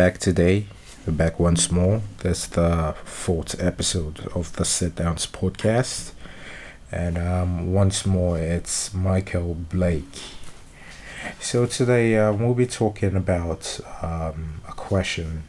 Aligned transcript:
Back 0.00 0.16
today. 0.16 0.64
We're 1.06 1.12
back 1.12 1.38
once 1.38 1.70
more. 1.70 2.00
That's 2.22 2.46
the 2.46 2.94
fourth 3.04 3.62
episode 3.62 4.20
of 4.34 4.50
the 4.56 4.64
Sit 4.64 4.94
Downs 4.94 5.26
podcast. 5.26 6.12
And 6.90 7.18
um, 7.18 7.74
once 7.74 8.06
more, 8.06 8.38
it's 8.38 8.94
Michael 8.94 9.52
Blake. 9.52 10.22
So 11.38 11.66
today 11.66 12.16
uh, 12.16 12.32
we'll 12.32 12.54
be 12.54 12.64
talking 12.64 13.14
about 13.14 13.78
um, 14.00 14.62
a 14.66 14.72
question 14.72 15.42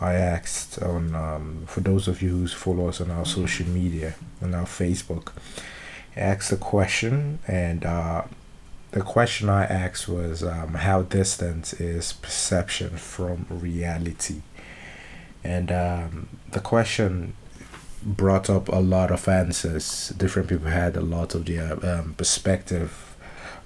I 0.00 0.14
asked 0.14 0.82
on 0.82 1.14
um, 1.14 1.62
for 1.68 1.78
those 1.78 2.08
of 2.08 2.20
you 2.20 2.30
who 2.30 2.48
follow 2.48 2.88
us 2.88 3.00
on 3.00 3.12
our 3.12 3.24
social 3.24 3.68
media 3.68 4.16
on 4.42 4.54
our 4.54 4.66
Facebook. 4.66 5.28
I 6.16 6.20
asked 6.20 6.50
a 6.50 6.56
question, 6.56 7.38
and 7.46 7.84
uh, 7.84 8.22
the 8.94 9.02
question 9.02 9.48
I 9.48 9.64
asked 9.64 10.08
was 10.08 10.42
um, 10.42 10.74
how 10.74 11.02
distant 11.02 11.74
is 11.74 12.12
perception 12.14 12.96
from 12.96 13.46
reality, 13.50 14.42
and 15.42 15.70
um, 15.70 16.28
the 16.50 16.60
question 16.60 17.34
brought 18.02 18.48
up 18.48 18.68
a 18.68 18.80
lot 18.80 19.10
of 19.10 19.28
answers. 19.28 20.10
Different 20.16 20.48
people 20.48 20.68
had 20.68 20.96
a 20.96 21.00
lot 21.00 21.34
of 21.34 21.46
their 21.46 21.72
um, 21.84 22.14
perspective 22.14 23.16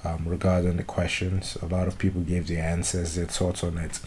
um, 0.04 0.24
regarding 0.26 0.76
the 0.76 0.84
questions. 0.84 1.56
A 1.62 1.66
lot 1.66 1.88
of 1.88 1.98
people 1.98 2.20
gave 2.20 2.46
their 2.46 2.64
answers, 2.64 3.14
their 3.14 3.26
thoughts 3.26 3.64
on 3.64 3.78
it 3.78 4.00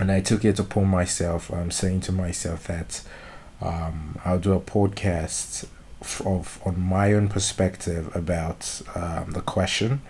and 0.00 0.10
I 0.10 0.20
took 0.20 0.44
it 0.44 0.58
upon 0.58 0.86
myself. 0.88 1.52
I'm 1.52 1.70
saying 1.70 2.00
to 2.02 2.12
myself 2.12 2.66
that 2.66 3.02
um, 3.60 4.18
I'll 4.24 4.38
do 4.38 4.54
a 4.54 4.60
podcast 4.60 5.66
of 6.24 6.58
on 6.64 6.80
my 6.80 7.12
own 7.12 7.28
perspective 7.28 8.14
about 8.16 8.80
um, 8.94 9.32
the 9.32 9.42
question, 9.42 10.00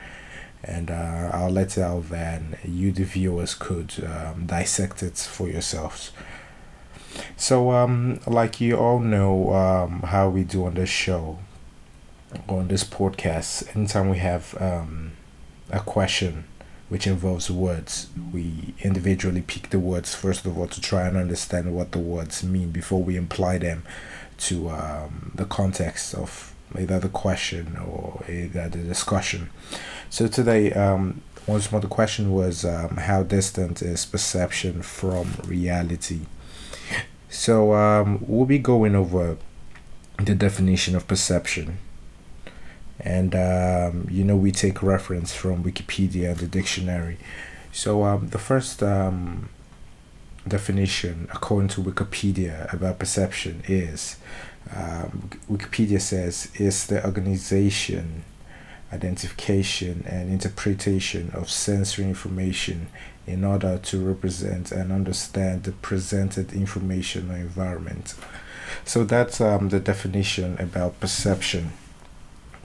and 0.63 0.91
uh, 0.91 1.31
I'll 1.33 1.51
let 1.51 1.79
it 1.79 1.83
out 1.83 2.09
then 2.11 2.59
you, 2.65 2.93
the 2.93 3.05
viewers, 3.05 3.55
could 3.55 3.93
um, 4.05 4.47
dissect 4.47 5.03
it 5.03 5.17
for 5.17 5.49
yourselves. 5.49 6.13
So, 7.37 7.73
um, 7.73 8.21
like 8.27 8.61
you 8.61 8.77
all 8.77 9.01
know, 9.01 9.53
um, 9.53 10.03
how 10.03 10.29
we 10.29 10.45
do 10.45 10.67
on 10.67 10.75
this 10.75 10.91
show, 10.91 11.39
on 12.49 12.69
this 12.69 12.85
podcast, 12.85 13.75
anytime 13.75 14.09
we 14.09 14.19
have 14.19 14.57
um, 14.61 15.13
a 15.71 15.81
question 15.81 16.45
which 16.91 17.07
involves 17.07 17.49
words. 17.51 18.09
We 18.33 18.75
individually 18.81 19.43
pick 19.43 19.71
the 19.71 19.79
words 19.79 20.15
first 20.15 20.45
of 20.45 20.59
all 20.59 20.67
to 20.67 20.81
try 20.81 21.07
and 21.07 21.17
understand 21.17 21.75
what 21.75 21.93
the 21.93 22.01
words 22.01 22.43
mean 22.43 22.73
before 22.73 23.01
we 23.01 23.17
imply 23.17 23.59
them 23.59 23.85
to 24.39 24.71
um, 24.71 25.31
the 25.37 25.45
context 25.45 26.15
of 26.15 26.50
either 26.79 26.99
the 26.99 27.09
question 27.09 27.77
or 27.77 28.25
either 28.29 28.69
the 28.69 28.79
discussion. 28.79 29.51
So 30.09 30.27
today, 30.29 30.73
um, 30.73 31.23
once 31.47 31.71
more, 31.73 31.81
the 31.81 31.89
question 31.89 32.33
was 32.33 32.65
um, 32.65 32.97
how 32.97 33.23
distant 33.23 33.83
is 33.83 34.05
perception 34.05 34.83
from 34.83 35.35
reality? 35.47 36.21
So 37.29 37.75
um, 37.75 38.25
we'll 38.27 38.47
be 38.47 38.59
going 38.59 38.95
over 38.95 39.37
the 40.19 40.35
definition 40.35 40.95
of 40.95 41.07
perception 41.07 41.79
and 43.03 43.35
um, 43.35 44.07
you 44.11 44.25
know 44.25 44.37
we 44.37 44.53
take 44.53 44.83
reference 44.83 45.33
from 45.33 45.65
Wikipedia 45.65 46.31
and 46.31 46.39
the 46.39 46.47
dictionary. 46.47 47.19
So 47.73 48.05
um, 48.05 48.29
the 48.29 48.39
first 48.39 48.83
um, 48.83 49.49
definition, 50.47 51.29
according 51.33 51.69
to 51.71 51.83
Wikipedia, 51.83 52.73
about 52.73 52.99
perception 52.99 53.63
is 53.67 54.17
um, 54.75 55.31
Wikipedia 55.51 56.01
says 56.01 56.49
is 56.55 56.87
the 56.87 57.05
organization, 57.05 58.25
identification, 58.93 60.05
and 60.07 60.31
interpretation 60.31 61.31
of 61.35 61.51
sensory 61.51 62.05
information 62.05 62.89
in 63.27 63.45
order 63.45 63.79
to 63.79 64.05
represent 64.05 64.73
and 64.73 64.93
understand 64.93 65.65
the 65.65 65.73
presented 65.73 66.53
information 66.53 67.31
or 67.31 67.37
environment. 67.37 68.15
So 68.85 69.05
that's 69.05 69.41
um, 69.41 69.69
the 69.69 69.81
definition 69.81 70.57
about 70.59 71.01
perception 71.01 71.73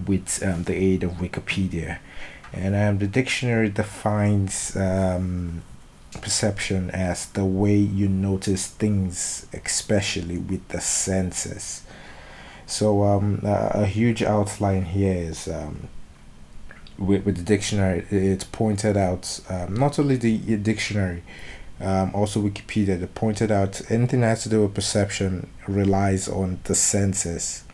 with 0.06 0.44
um, 0.44 0.64
the 0.64 0.76
aid 0.76 1.04
of 1.04 1.12
Wikipedia. 1.14 2.00
And 2.54 2.76
um, 2.76 3.00
the 3.00 3.08
dictionary 3.08 3.70
defines 3.70 4.76
um, 4.76 5.62
perception 6.22 6.90
as 6.92 7.28
the 7.28 7.46
way 7.46 7.76
you 7.76 8.08
notice 8.08 8.68
things, 8.68 9.46
especially 9.54 10.38
with 10.38 10.68
the 10.70 10.82
senses. 10.82 11.84
So, 12.66 13.04
um, 13.04 13.42
a, 13.44 13.72
a 13.76 13.86
huge 13.86 14.24
outline 14.24 14.86
here 14.86 15.14
is 15.14 15.48
um, 15.48 15.90
with, 16.98 17.26
with 17.26 17.38
the 17.38 17.44
dictionary, 17.44 18.06
it's 18.10 18.44
pointed 18.44 18.98
out 18.98 19.40
um, 19.50 19.76
not 19.76 20.00
only 20.00 20.16
the 20.16 20.58
dictionary, 20.58 21.24
um, 21.80 22.16
also 22.16 22.42
Wikipedia, 22.42 23.00
they 23.00 23.06
pointed 23.06 23.52
out 23.52 23.82
anything 23.92 24.22
that 24.22 24.28
has 24.28 24.44
to 24.44 24.50
do 24.50 24.62
with 24.62 24.74
perception 24.74 25.50
relies 25.68 26.28
on 26.28 26.60
the 26.64 26.76
senses 26.76 27.66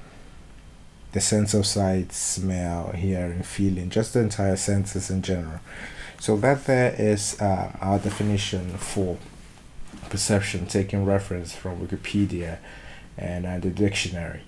the 1.11 1.21
sense 1.21 1.53
of 1.53 1.65
sight, 1.65 2.13
smell, 2.13 2.91
hearing, 2.91 3.43
feeling, 3.43 3.89
just 3.89 4.13
the 4.13 4.19
entire 4.19 4.55
senses 4.55 5.09
in 5.09 5.21
general. 5.21 5.59
So 6.21 6.37
that 6.37 6.65
there 6.65 6.93
is 6.99 7.35
um, 7.41 7.75
our 7.81 7.97
definition 7.97 8.77
for 8.77 9.17
perception, 10.11 10.67
taking 10.67 11.03
reference 11.03 11.55
from 11.55 11.79
Wikipedia 11.79 12.59
and 13.17 13.47
uh, 13.47 13.57
the 13.57 13.71
dictionary. 13.71 14.41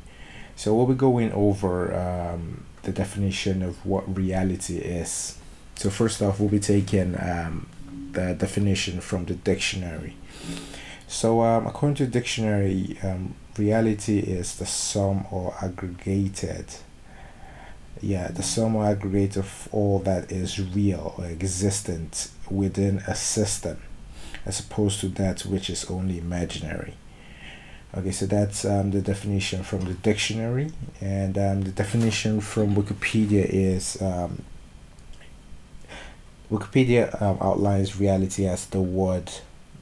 So 0.56 0.76
we'll 0.76 0.86
be 0.86 0.94
going 0.94 1.32
over 1.32 1.92
um, 1.96 2.66
the 2.84 2.92
definition 2.92 3.64
of 3.64 3.84
what 3.84 4.04
reality 4.16 4.78
is. 4.78 5.40
So 5.74 5.90
first 5.90 6.22
off, 6.22 6.40
we'll 6.40 6.50
be 6.50 6.60
taking 6.60 7.16
um, 7.20 7.66
the 8.12 8.36
definition 8.36 9.02
from 9.02 9.26
the 9.26 9.34
dictionary. 9.34 10.16
So 11.08 11.42
um, 11.42 11.66
according 11.66 11.96
to 11.96 12.06
the 12.06 12.12
dictionary, 12.12 13.00
um, 13.02 13.34
reality 13.58 14.20
is 14.20 14.58
the 14.58 14.68
sum 14.68 15.26
or 15.32 15.56
aggregated 15.60 16.68
yeah 18.04 18.28
the 18.28 18.44
sum 18.44 18.76
or 18.76 18.86
aggregate 18.86 19.38
of 19.38 19.68
all 19.72 20.00
that 20.00 20.32
is 20.32 20.60
real 20.60 21.16
or 21.18 21.26
existent 21.26 22.30
within 22.50 22.98
a 23.08 23.16
system 23.16 23.82
as 24.46 24.60
opposed 24.60 25.00
to 25.00 25.08
that 25.08 25.42
which 25.46 25.70
is 25.70 25.86
only 25.86 26.18
imaginary. 26.18 26.94
Okay 27.96 28.12
so 28.12 28.26
that's 28.26 28.66
um, 28.66 28.92
the 28.92 29.02
definition 29.02 29.64
from 29.64 29.86
the 29.86 29.94
dictionary 29.94 30.72
and 31.00 31.38
um, 31.38 31.62
the 31.62 31.72
definition 31.72 32.42
from 32.42 32.76
wikipedia 32.76 33.46
is 33.48 34.02
um, 34.02 34.42
wikipedia 36.52 37.22
um, 37.22 37.38
outlines 37.40 38.00
reality 38.00 38.46
as 38.46 38.66
the 38.68 38.82
word 38.82 39.32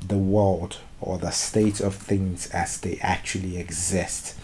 the 0.07 0.17
world 0.17 0.77
or 0.99 1.17
the 1.17 1.31
state 1.31 1.79
of 1.79 1.95
things 1.95 2.47
as 2.51 2.79
they 2.81 2.97
actually 3.01 3.57
exist, 3.57 4.35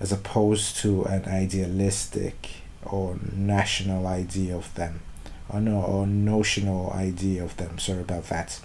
as 0.00 0.12
opposed 0.12 0.76
to 0.76 1.04
an 1.04 1.24
idealistic 1.26 2.63
or 2.86 3.18
national 3.32 4.06
idea 4.06 4.56
of 4.56 4.72
them, 4.74 5.00
or 5.48 5.60
no, 5.60 5.82
or 5.82 6.06
notional 6.06 6.92
idea 6.92 7.42
of 7.44 7.56
them. 7.56 7.78
Sorry 7.78 8.00
about 8.00 8.28
that. 8.28 8.60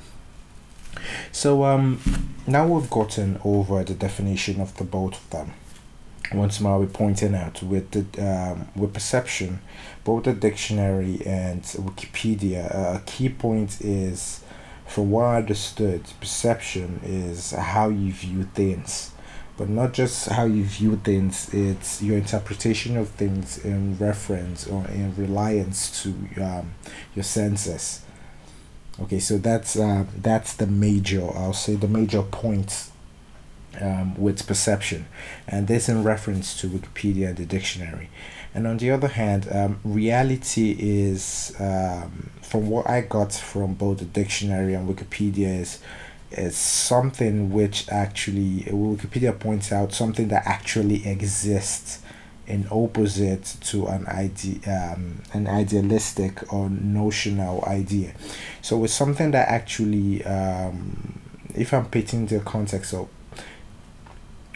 So 1.32 1.64
um, 1.64 2.02
now 2.48 2.68
we've 2.68 2.90
gotten 2.90 3.40
over 3.44 3.84
the 3.84 3.94
definition 3.94 4.60
of 4.60 4.76
the 4.78 4.84
both 4.84 5.14
of 5.14 5.30
them. 5.30 5.54
Once 6.34 6.60
more, 6.60 6.80
we're 6.80 6.86
pointing 6.86 7.34
out 7.34 7.64
with 7.64 7.90
the 7.92 8.04
um, 8.24 8.68
with 8.76 8.94
perception, 8.94 9.60
both 10.04 10.26
the 10.26 10.34
dictionary 10.34 11.22
and 11.26 11.64
Wikipedia. 11.64 12.74
Uh, 12.74 12.98
a 12.98 13.02
key 13.06 13.30
point 13.30 13.82
is 13.82 14.44
from 14.86 15.12
what 15.12 15.26
I 15.26 15.38
understood, 15.38 16.04
perception 16.20 17.00
is 17.04 17.52
how 17.52 17.90
you 17.90 18.12
view 18.12 18.44
things, 18.56 19.12
but 19.60 19.68
not 19.68 19.92
just 19.92 20.30
how 20.30 20.46
you 20.46 20.64
view 20.64 20.96
things, 21.04 21.54
it's 21.54 22.02
your 22.02 22.18
interpretation 22.18 22.96
of 22.96 23.10
things 23.10 23.58
in 23.66 23.98
reference 23.98 24.66
or 24.66 24.88
in 24.88 25.14
reliance 25.18 26.02
to 26.02 26.10
um, 26.42 26.74
your 27.14 27.24
senses. 27.24 28.02
Okay, 29.02 29.20
so 29.20 29.38
that's 29.38 29.78
uh, 29.78 30.06
that's 30.16 30.54
the 30.54 30.66
major, 30.66 31.24
I'll 31.36 31.52
say 31.52 31.76
the 31.76 31.90
major 31.90 32.22
point 32.22 32.90
um, 33.82 34.16
with 34.16 34.48
perception, 34.48 35.08
and 35.46 35.68
this 35.68 35.90
in 35.90 36.06
reference 36.06 36.60
to 36.62 36.68
Wikipedia 36.68 37.28
and 37.28 37.38
the 37.38 37.46
dictionary. 37.46 38.10
And 38.54 38.66
on 38.66 38.78
the 38.78 38.92
other 38.92 39.10
hand, 39.10 39.48
um, 39.52 39.80
reality 39.84 40.76
is, 40.80 41.54
um, 41.60 42.30
from 42.42 42.70
what 42.70 42.90
I 42.90 43.02
got 43.02 43.34
from 43.34 43.74
both 43.74 44.00
the 44.00 44.06
dictionary 44.06 44.74
and 44.74 44.88
Wikipedia, 44.88 45.60
is 45.60 45.80
is 46.32 46.56
something 46.58 47.52
which 47.52 47.90
actually 47.90 48.66
Wikipedia 48.70 49.38
points 49.38 49.72
out 49.72 49.94
something 49.94 50.28
that 50.30 50.46
actually 50.46 51.08
exists 51.08 52.02
in 52.46 52.68
opposite 52.72 53.58
to 53.62 53.88
an 53.88 54.08
idea 54.08 54.60
um, 54.96 55.22
an 55.34 55.48
idealistic 55.48 56.52
or 56.52 56.70
notional 56.70 57.64
idea. 57.66 58.14
So 58.62 58.84
it's 58.84 58.94
something 58.94 59.32
that 59.32 59.48
actually 59.48 60.24
um, 60.26 61.20
if 61.56 61.74
i'm 61.74 61.86
putting 61.86 62.26
the 62.28 62.40
context 62.40 62.94
of 62.94 63.08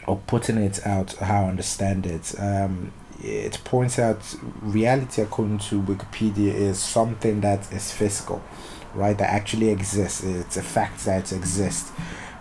or 0.06 0.16
putting 0.26 0.58
it 0.58 0.86
out 0.86 1.14
how 1.14 1.44
i 1.44 1.48
understand 1.48 2.06
it 2.06 2.34
um, 2.38 2.92
it 3.22 3.58
points 3.64 3.98
out 3.98 4.20
reality 4.60 5.22
according 5.22 5.58
to 5.58 5.80
Wikipedia 5.80 6.52
is 6.52 6.78
something 6.78 7.40
that 7.40 7.72
is 7.72 7.90
physical 7.90 8.42
right? 8.94 9.16
That 9.16 9.30
actually 9.30 9.70
exists. 9.70 10.22
It's 10.22 10.56
a 10.56 10.62
fact 10.62 11.04
that 11.04 11.32
it 11.32 11.36
exists. 11.36 11.92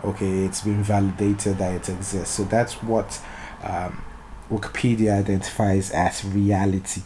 Okay, 0.04 0.46
it's 0.46 0.62
been 0.62 0.84
validated 0.84 1.58
that 1.58 1.74
it 1.74 1.90
exists. 1.90 2.36
So 2.36 2.44
that's 2.44 2.82
what 2.84 3.22
um, 3.64 4.04
Wikipedia 4.50 5.18
identifies 5.18 5.92
as 5.92 6.26
reality. 6.26 7.02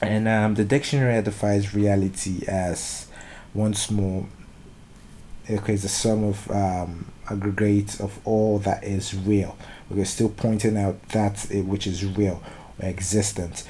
And 0.00 0.28
um, 0.28 0.54
the 0.54 0.64
dictionary 0.64 1.14
identifies 1.14 1.74
reality 1.74 2.44
as 2.46 3.08
once 3.54 3.90
more 3.90 4.26
okay, 5.48 5.74
a 5.74 5.78
sum 5.78 6.24
of 6.24 6.50
um, 6.50 7.06
aggregate 7.30 8.00
of 8.00 8.18
all 8.24 8.58
that 8.60 8.84
is 8.84 9.14
real. 9.14 9.56
We're 9.88 10.04
still 10.04 10.28
pointing 10.28 10.76
out 10.76 11.00
that 11.10 11.46
which 11.50 11.86
is 11.86 12.04
real 12.04 12.42
or 12.80 12.88
existent. 12.88 13.64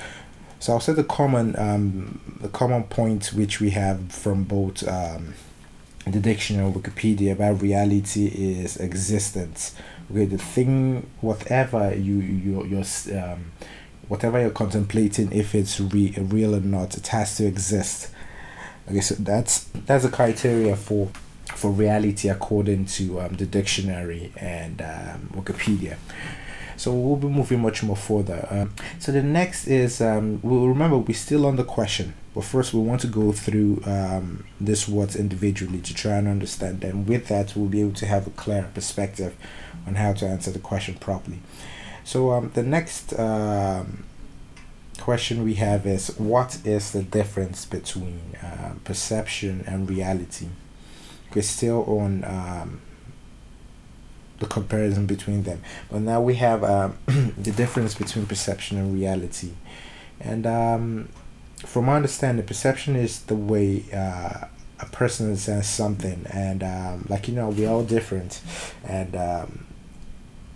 So 0.58 0.72
I'll 0.72 0.80
say 0.80 0.94
the 0.94 1.04
common 1.04 1.56
um, 1.58 2.20
the 2.40 2.48
common 2.48 2.84
point 2.84 3.32
which 3.32 3.60
we 3.60 3.70
have 3.70 4.12
from 4.12 4.44
both 4.44 4.86
um, 4.88 5.34
the 6.06 6.20
dictionary 6.20 6.66
and 6.66 6.74
Wikipedia 6.74 7.32
about 7.32 7.60
reality 7.60 8.26
is 8.26 8.76
existence. 8.76 9.74
Okay, 10.10 10.24
the 10.24 10.38
thing, 10.38 11.08
whatever 11.20 11.94
you 11.94 12.16
you 12.16 12.64
you're 12.64 13.22
um, 13.22 13.52
whatever 14.08 14.40
you're 14.40 14.50
contemplating, 14.50 15.32
if 15.32 15.54
it's 15.54 15.80
re- 15.80 16.14
real 16.16 16.54
or 16.54 16.60
not, 16.60 16.96
it 16.96 17.08
has 17.08 17.36
to 17.38 17.46
exist. 17.46 18.10
Okay, 18.88 19.00
so 19.00 19.16
that's 19.16 19.64
that's 19.86 20.04
a 20.04 20.10
criteria 20.10 20.76
for 20.76 21.10
for 21.54 21.70
reality 21.70 22.28
according 22.28 22.86
to 22.86 23.20
um, 23.20 23.34
the 23.34 23.46
dictionary 23.46 24.32
and 24.36 24.80
um, 24.80 25.30
Wikipedia. 25.34 25.96
So 26.76 26.92
we'll 26.92 27.16
be 27.16 27.28
moving 27.28 27.60
much 27.60 27.82
more 27.82 27.96
further. 27.96 28.46
Um, 28.50 28.74
so 28.98 29.12
the 29.12 29.22
next 29.22 29.66
is 29.66 30.00
um, 30.00 30.40
we'll 30.42 30.68
remember 30.68 30.98
we're 30.98 31.14
still 31.14 31.46
on 31.46 31.56
the 31.56 31.64
question, 31.64 32.14
but 32.34 32.44
first 32.44 32.74
we 32.74 32.80
want 32.80 33.00
to 33.02 33.06
go 33.06 33.32
through 33.32 33.82
um, 33.86 34.44
this 34.60 34.86
words 34.88 35.16
individually 35.16 35.80
to 35.80 35.94
try 35.94 36.12
and 36.12 36.28
understand 36.28 36.80
them. 36.80 37.06
With 37.06 37.28
that, 37.28 37.56
we'll 37.56 37.68
be 37.68 37.80
able 37.80 37.94
to 37.94 38.06
have 38.06 38.26
a 38.26 38.30
clear 38.30 38.70
perspective 38.74 39.34
on 39.86 39.94
how 39.94 40.12
to 40.14 40.26
answer 40.26 40.50
the 40.50 40.58
question 40.58 40.94
properly. 40.94 41.38
So 42.04 42.32
um, 42.32 42.50
the 42.54 42.62
next 42.62 43.18
um, 43.18 44.04
question 44.98 45.42
we 45.44 45.54
have 45.54 45.86
is 45.86 46.08
what 46.18 46.58
is 46.64 46.92
the 46.92 47.02
difference 47.02 47.64
between 47.64 48.20
uh, 48.42 48.74
perception 48.84 49.64
and 49.66 49.88
reality? 49.88 50.48
We're 51.34 51.42
still 51.42 51.84
on 51.84 52.24
um, 52.24 52.80
the 54.38 54.46
comparison 54.46 55.06
between 55.06 55.42
them. 55.42 55.62
But 55.90 56.02
now 56.02 56.20
we 56.20 56.34
have 56.36 56.62
um, 56.64 56.98
the 57.06 57.52
difference 57.52 57.94
between 57.94 58.26
perception 58.26 58.78
and 58.78 58.94
reality. 58.94 59.52
And 60.20 60.46
um, 60.46 61.08
from 61.58 61.86
my 61.86 61.96
understanding, 61.96 62.44
perception 62.46 62.96
is 62.96 63.20
the 63.22 63.36
way 63.36 63.84
uh, 63.92 64.46
a 64.80 64.86
person 64.92 65.36
says 65.36 65.68
something. 65.68 66.26
And 66.30 66.62
um, 66.62 67.06
like, 67.08 67.28
you 67.28 67.34
know, 67.34 67.48
we're 67.48 67.68
all 67.68 67.84
different. 67.84 68.40
And 68.84 69.16
um, 69.16 69.66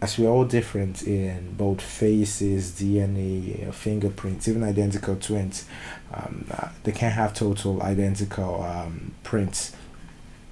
as 0.03 0.19
we're 0.19 0.29
all 0.29 0.45
different 0.45 1.03
in 1.03 1.55
both 1.57 1.81
faces, 1.81 2.73
DNA, 2.73 3.73
fingerprints, 3.73 4.49
even 4.49 4.63
identical 4.63 5.17
twins, 5.17 5.67
um, 6.13 6.47
uh, 6.51 6.69
they 6.85 6.93
can't 6.93 7.15
have 7.15 7.35
total 7.35 7.83
identical 7.83 8.63
um, 8.63 9.13
prints 9.23 9.75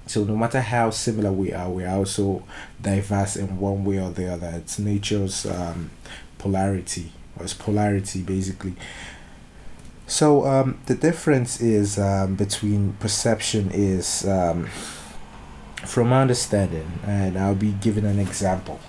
so 0.09 0.23
no 0.23 0.35
matter 0.35 0.59
how 0.59 0.89
similar 0.89 1.31
we 1.31 1.53
are, 1.53 1.69
we 1.69 1.85
are 1.85 1.97
also 1.97 2.41
diverse 2.81 3.35
in 3.35 3.59
one 3.59 3.85
way 3.85 3.99
or 3.99 4.09
the 4.09 4.33
other. 4.33 4.51
It's 4.55 4.79
nature's 4.79 5.45
um, 5.45 5.91
polarity, 6.39 7.11
or 7.37 7.43
it's 7.43 7.53
polarity 7.53 8.23
basically. 8.23 8.73
So 10.07 10.47
um, 10.47 10.79
the 10.87 10.95
difference 10.95 11.61
is 11.61 11.99
um, 11.99 12.33
between 12.33 12.93
perception 12.93 13.69
is 13.71 14.27
um, 14.27 14.65
from 15.85 16.11
understanding, 16.11 16.91
and 17.05 17.37
I'll 17.37 17.53
be 17.53 17.73
giving 17.73 18.05
an 18.05 18.17
example. 18.17 18.79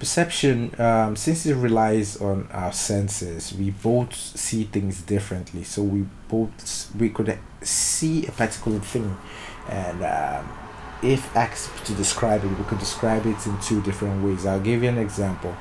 Perception, 0.00 0.74
um, 0.80 1.14
since 1.14 1.46
it 1.46 1.54
relies 1.54 2.16
on 2.16 2.48
our 2.50 2.72
senses, 2.72 3.52
we 3.52 3.70
both 3.70 4.16
see 4.16 4.64
things 4.64 5.00
differently. 5.02 5.62
So 5.62 5.84
we 5.84 6.06
both 6.26 6.92
we 6.98 7.10
could 7.10 7.38
see 7.62 8.26
a 8.26 8.32
particular 8.32 8.80
thing 8.80 9.16
and 9.70 10.02
um, 10.02 10.52
if 11.02 11.34
asked 11.36 11.86
to 11.86 11.94
describe 11.94 12.44
it, 12.44 12.48
we 12.48 12.64
could 12.64 12.80
describe 12.80 13.24
it 13.24 13.46
in 13.46 13.58
two 13.60 13.80
different 13.82 14.24
ways. 14.24 14.44
I'll 14.44 14.60
give 14.60 14.82
you 14.82 14.88
an 14.88 14.98
example. 14.98 15.56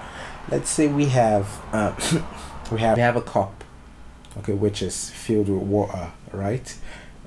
Let's 0.50 0.70
say 0.70 0.88
we 0.88 1.06
have 1.06 1.48
uh, 1.72 1.94
we 2.72 2.80
have 2.80 2.98
we 2.98 3.02
have 3.02 3.16
a 3.16 3.22
cup, 3.22 3.64
okay, 4.40 4.54
which 4.54 4.82
is 4.82 5.10
filled 5.12 5.48
with 5.48 5.62
water, 5.62 6.12
right? 6.34 6.76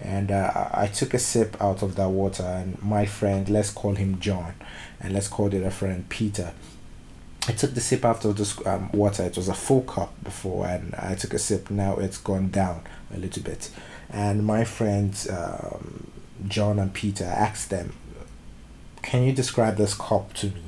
And 0.00 0.32
uh, 0.32 0.68
I 0.72 0.88
took 0.88 1.14
a 1.14 1.18
sip 1.18 1.56
out 1.60 1.82
of 1.82 1.94
that 1.94 2.08
water, 2.08 2.42
and 2.42 2.82
my 2.82 3.06
friend, 3.06 3.48
let's 3.48 3.70
call 3.70 3.94
him 3.94 4.18
John, 4.18 4.54
and 5.00 5.14
let's 5.14 5.28
call 5.28 5.48
the 5.48 5.58
other 5.58 5.70
friend 5.70 6.08
Peter. 6.08 6.52
I 7.48 7.52
took 7.52 7.74
the 7.74 7.80
sip 7.80 8.04
out 8.04 8.24
of 8.24 8.36
this 8.36 8.64
um, 8.66 8.90
water. 8.92 9.24
It 9.24 9.36
was 9.36 9.48
a 9.48 9.54
full 9.54 9.82
cup 9.82 10.12
before, 10.24 10.66
and 10.66 10.94
I 10.96 11.14
took 11.14 11.34
a 11.34 11.38
sip. 11.38 11.70
Now 11.70 11.96
it's 11.98 12.18
gone 12.18 12.50
down 12.50 12.82
a 13.14 13.18
little 13.18 13.44
bit, 13.44 13.70
and 14.10 14.44
my 14.44 14.64
friend 14.64 15.14
um, 15.30 16.11
John 16.48 16.78
and 16.78 16.92
Peter, 16.92 17.24
asked 17.24 17.70
them, 17.70 17.92
Can 19.02 19.24
you 19.24 19.32
describe 19.32 19.76
this 19.76 19.94
cup 19.94 20.32
to 20.34 20.46
me? 20.46 20.62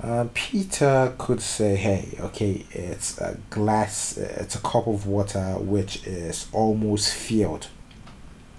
Uh, 0.00 0.26
Peter 0.34 1.14
could 1.18 1.40
say, 1.40 1.76
Hey, 1.76 2.16
okay, 2.20 2.64
it's 2.72 3.18
a 3.18 3.38
glass, 3.50 4.16
it's 4.16 4.54
a 4.54 4.60
cup 4.60 4.86
of 4.86 5.06
water 5.06 5.54
which 5.58 6.06
is 6.06 6.48
almost 6.52 7.14
filled. 7.14 7.68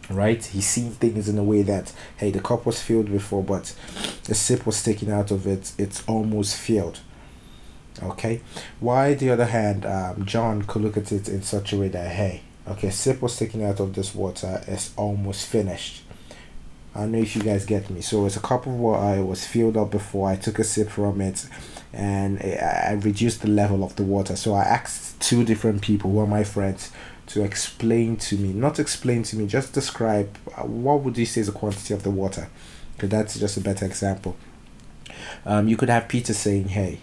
Right? 0.10 0.44
He's 0.44 0.68
seen 0.68 0.92
things 0.92 1.28
in 1.28 1.38
a 1.38 1.44
way 1.44 1.64
that, 1.64 1.92
hey, 2.18 2.32
the 2.32 2.40
cup 2.40 2.66
was 2.66 2.82
filled 2.82 3.12
before, 3.12 3.44
but 3.44 3.76
the 4.26 4.36
sip 4.36 4.66
was 4.66 4.84
taken 4.84 5.12
out 5.12 5.32
of 5.32 5.48
it, 5.48 5.74
it's 5.78 6.04
almost 6.08 6.58
filled. 6.58 7.00
Okay? 8.04 8.42
Why, 8.80 9.14
the 9.14 9.32
other 9.32 9.46
hand, 9.46 9.86
um, 9.86 10.26
John 10.26 10.64
could 10.64 10.84
look 10.84 10.98
at 10.98 11.12
it 11.12 11.28
in 11.28 11.42
such 11.42 11.74
a 11.74 11.78
way 11.78 11.88
that, 11.90 12.12
hey, 12.12 12.42
Okay, 12.68 12.90
sip 12.90 13.22
was 13.22 13.38
taken 13.38 13.64
out 13.64 13.80
of 13.80 13.94
this 13.94 14.16
water. 14.16 14.64
It's 14.68 14.92
almost 14.98 15.46
finished. 15.46 16.02
I 16.96 17.06
know 17.06 17.20
if 17.20 17.36
you 17.36 17.44
guys 17.44 17.66
get 17.66 17.90
me. 17.90 18.02
So 18.02 18.26
it's 18.26 18.38
a 18.38 18.40
cup 18.40 18.66
of 18.66 18.74
water. 18.74 19.20
It 19.20 19.24
was 19.24 19.46
filled 19.46 19.78
up 19.78 19.92
before 19.92 20.30
I 20.30 20.36
took 20.36 20.58
a 20.60 20.64
sip 20.64 20.90
from 20.90 21.22
it, 21.22 21.48
and 21.94 22.42
I 22.42 22.98
reduced 23.02 23.42
the 23.42 23.50
level 23.50 23.84
of 23.84 23.96
the 23.98 24.04
water. 24.04 24.36
So 24.36 24.54
I 24.54 24.64
asked 24.64 25.20
two 25.20 25.44
different 25.44 25.82
people 25.82 26.10
who 26.12 26.20
are 26.20 26.28
my 26.28 26.44
friends 26.44 26.92
to 27.28 27.44
explain 27.44 28.18
to 28.18 28.38
me, 28.38 28.54
not 28.54 28.80
explain 28.80 29.24
to 29.24 29.36
me, 29.36 29.46
just 29.46 29.74
describe 29.74 30.36
uh, 30.58 30.62
what 30.64 31.02
would 31.02 31.18
you 31.18 31.26
say 31.26 31.42
is 31.42 31.48
the 31.48 31.54
quantity 31.54 31.94
of 31.94 32.04
the 32.04 32.12
water. 32.12 32.48
Because 32.94 33.10
that's 33.10 33.40
just 33.40 33.58
a 33.58 33.62
better 33.62 33.86
example. 33.86 34.38
Um, 35.46 35.68
you 35.68 35.78
could 35.78 35.90
have 35.90 36.08
Peter 36.08 36.34
saying, 36.34 36.70
"Hey, 36.70 37.00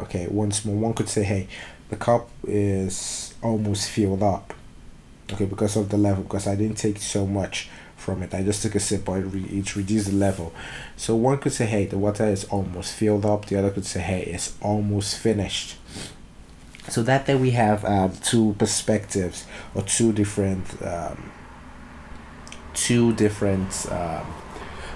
okay." 0.00 0.26
Once 0.26 0.64
more, 0.64 0.76
one 0.76 0.94
could 0.94 1.08
say, 1.08 1.22
"Hey, 1.22 1.46
the 1.90 1.96
cup 1.96 2.30
is 2.48 3.34
almost 3.42 3.90
filled 3.90 4.22
up." 4.22 4.54
Okay 5.32 5.44
because 5.44 5.76
of 5.76 5.88
the 5.88 5.96
level 5.96 6.22
because 6.22 6.46
I 6.46 6.54
didn't 6.54 6.76
take 6.76 6.98
so 6.98 7.26
much 7.26 7.68
from 7.96 8.22
it. 8.22 8.34
I 8.34 8.42
just 8.42 8.62
took 8.62 8.74
a 8.74 8.80
sip 8.80 9.04
but 9.04 9.14
it, 9.14 9.26
re- 9.26 9.58
it 9.58 9.76
reduced 9.76 10.10
the 10.10 10.16
level. 10.16 10.52
So 10.96 11.14
one 11.14 11.38
could 11.38 11.52
say 11.52 11.66
hey 11.66 11.86
the 11.86 11.98
water 11.98 12.26
is 12.26 12.44
almost 12.44 12.94
filled 12.94 13.24
up. 13.24 13.46
The 13.46 13.58
other 13.58 13.70
could 13.70 13.86
say 13.86 14.00
hey 14.00 14.22
it's 14.22 14.56
almost 14.60 15.18
finished. 15.18 15.76
So 16.88 17.02
that 17.04 17.26
there 17.26 17.38
we 17.38 17.52
have 17.52 17.84
um, 17.84 18.12
two 18.22 18.54
perspectives 18.58 19.46
or 19.74 19.82
two 19.82 20.12
different 20.12 20.66
um, 20.82 21.30
two 22.74 23.14
different 23.14 23.86
um, 23.90 24.26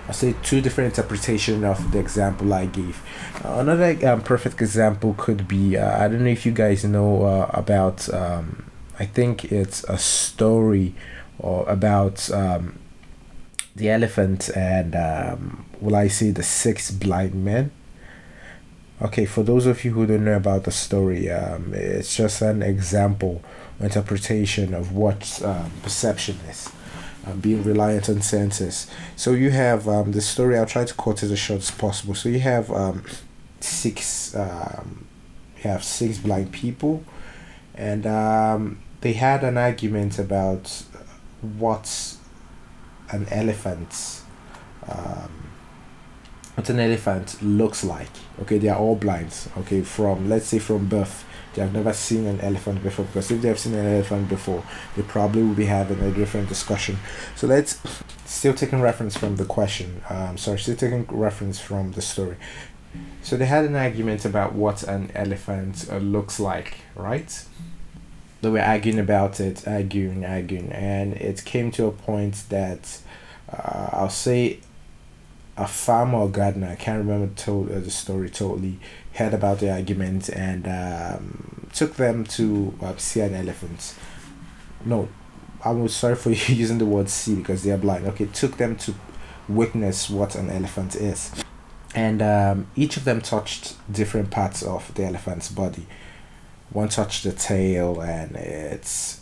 I 0.08 0.12
say 0.12 0.34
two 0.42 0.62
different 0.62 0.92
interpretation 0.92 1.64
of 1.64 1.92
the 1.92 1.98
example 1.98 2.52
I 2.54 2.64
gave. 2.66 3.02
Another 3.44 3.96
um, 4.08 4.22
perfect 4.22 4.60
example 4.60 5.14
could 5.18 5.46
be 5.46 5.76
uh, 5.76 6.02
I 6.02 6.08
don't 6.08 6.24
know 6.24 6.30
if 6.30 6.46
you 6.46 6.52
guys 6.52 6.84
know 6.84 7.22
uh, 7.24 7.50
about 7.52 8.12
um, 8.12 8.67
I 8.98 9.06
think 9.06 9.52
it's 9.52 9.84
a 9.84 9.96
story 9.98 10.94
or 11.38 11.68
about 11.68 12.30
um, 12.32 12.78
the 13.76 13.90
elephant 13.90 14.50
and 14.56 14.96
um, 14.96 15.66
will 15.80 15.94
I 15.94 16.08
say 16.08 16.30
the 16.30 16.42
six 16.42 16.90
blind 16.90 17.34
men. 17.34 17.70
Okay, 19.00 19.26
for 19.26 19.44
those 19.44 19.66
of 19.66 19.84
you 19.84 19.92
who 19.92 20.06
don't 20.06 20.24
know 20.24 20.34
about 20.36 20.64
the 20.64 20.72
story, 20.72 21.30
um, 21.30 21.72
it's 21.72 22.16
just 22.16 22.42
an 22.42 22.62
example, 22.62 23.40
interpretation 23.78 24.74
of 24.74 24.92
what 24.92 25.40
um, 25.44 25.70
perception 25.84 26.36
is, 26.50 26.68
um, 27.24 27.38
being 27.38 27.62
reliant 27.62 28.08
on 28.08 28.20
senses. 28.20 28.90
So 29.14 29.30
you 29.34 29.50
have 29.50 29.86
um, 29.86 30.10
the 30.10 30.20
story. 30.20 30.58
I'll 30.58 30.66
try 30.66 30.84
to 30.84 30.94
cut 30.94 31.22
it 31.22 31.30
as 31.30 31.38
short 31.38 31.60
as 31.60 31.70
possible. 31.70 32.16
So 32.16 32.28
you 32.28 32.40
have 32.40 32.72
um, 32.72 33.04
six. 33.60 34.34
Um, 34.34 35.06
you 35.58 35.70
have 35.70 35.84
six 35.84 36.18
blind 36.18 36.50
people, 36.50 37.04
and 37.76 38.04
um, 38.04 38.80
they 39.00 39.12
had 39.12 39.44
an 39.44 39.56
argument 39.56 40.18
about 40.18 40.82
what 41.40 42.16
an 43.10 43.26
elephant 43.30 44.22
um, 44.88 45.48
what 46.54 46.68
an 46.70 46.80
elephant 46.80 47.40
looks 47.40 47.84
like. 47.84 48.10
Okay 48.40 48.58
they 48.58 48.68
are 48.68 48.78
all 48.78 48.96
blind. 48.96 49.32
Okay 49.58 49.82
from 49.82 50.28
let's 50.28 50.46
say 50.46 50.58
from 50.58 50.88
birth 50.88 51.24
they 51.54 51.62
have 51.62 51.72
never 51.72 51.92
seen 51.92 52.26
an 52.26 52.40
elephant 52.40 52.82
before 52.82 53.04
because 53.04 53.30
if 53.30 53.40
they 53.40 53.48
have 53.48 53.58
seen 53.58 53.74
an 53.74 53.86
elephant 53.86 54.28
before 54.28 54.64
they 54.96 55.02
probably 55.02 55.42
will 55.42 55.54
be 55.54 55.66
having 55.66 56.00
a 56.00 56.10
different 56.10 56.48
discussion. 56.48 56.98
So 57.36 57.46
let's 57.46 57.80
still 58.24 58.54
taking 58.54 58.80
reference 58.80 59.16
from 59.16 59.36
the 59.36 59.44
question 59.44 60.02
um 60.10 60.36
sorry 60.36 60.58
still 60.58 60.76
taking 60.76 61.04
reference 61.04 61.60
from 61.60 61.92
the 61.92 62.02
story. 62.02 62.36
So 63.22 63.36
they 63.36 63.46
had 63.46 63.64
an 63.64 63.76
argument 63.76 64.24
about 64.24 64.54
what 64.54 64.82
an 64.82 65.12
elephant 65.14 65.86
uh, 65.90 65.98
looks 65.98 66.40
like 66.40 66.78
right 66.96 67.30
they 68.40 68.50
were 68.50 68.60
arguing 68.60 68.98
about 68.98 69.40
it 69.40 69.66
arguing 69.66 70.24
arguing 70.24 70.70
and 70.72 71.14
it 71.14 71.44
came 71.44 71.70
to 71.70 71.86
a 71.86 71.92
point 71.92 72.44
that 72.48 73.00
uh, 73.52 73.88
i'll 73.92 74.10
say 74.10 74.60
a 75.58 75.66
farmer 75.66 76.18
or 76.18 76.28
gardener, 76.28 76.68
I 76.68 76.76
can't 76.76 76.98
remember 76.98 77.34
told 77.34 77.70
uh, 77.70 77.80
the 77.80 77.90
story 77.90 78.30
totally, 78.30 78.78
heard 79.14 79.34
about 79.34 79.58
the 79.58 79.70
argument 79.70 80.28
and 80.30 80.66
um, 80.68 81.68
took 81.74 81.94
them 81.96 82.24
to 82.24 82.74
uh, 82.80 82.96
see 82.96 83.20
an 83.20 83.34
elephant. 83.34 83.94
No, 84.84 85.08
I'm 85.64 85.88
sorry 85.88 86.14
for 86.14 86.30
using 86.52 86.78
the 86.78 86.86
word 86.86 87.08
see 87.08 87.34
because 87.34 87.64
they 87.64 87.72
are 87.72 87.78
blind. 87.78 88.06
Okay, 88.06 88.26
took 88.26 88.56
them 88.56 88.76
to 88.76 88.94
witness 89.48 90.08
what 90.08 90.36
an 90.36 90.48
elephant 90.48 90.94
is. 90.94 91.32
And 91.94 92.22
um, 92.22 92.68
each 92.76 92.96
of 92.96 93.04
them 93.04 93.20
touched 93.20 93.76
different 93.92 94.30
parts 94.30 94.62
of 94.62 94.94
the 94.94 95.04
elephant's 95.04 95.50
body. 95.50 95.86
One 96.70 96.88
touched 96.88 97.24
the 97.24 97.32
tail 97.32 98.00
and 98.00 98.36
it 98.36 99.16